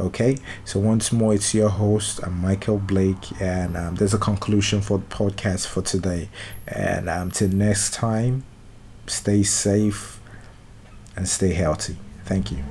Okay, 0.00 0.38
so 0.64 0.80
once 0.80 1.12
more, 1.12 1.34
it's 1.34 1.52
your 1.52 1.68
host, 1.68 2.20
I'm 2.22 2.40
Michael 2.40 2.78
Blake, 2.78 3.38
and 3.38 3.76
um, 3.76 3.96
there's 3.96 4.14
a 4.14 4.18
conclusion 4.18 4.80
for 4.80 4.96
the 4.96 5.04
podcast 5.04 5.66
for 5.66 5.82
today. 5.82 6.30
And 6.66 7.10
um, 7.10 7.30
next 7.52 7.92
time, 7.92 8.44
stay 9.06 9.42
safe 9.42 10.20
and 11.16 11.28
stay 11.28 11.52
healthy. 11.52 11.96
Thank 12.24 12.50
you. 12.50 12.64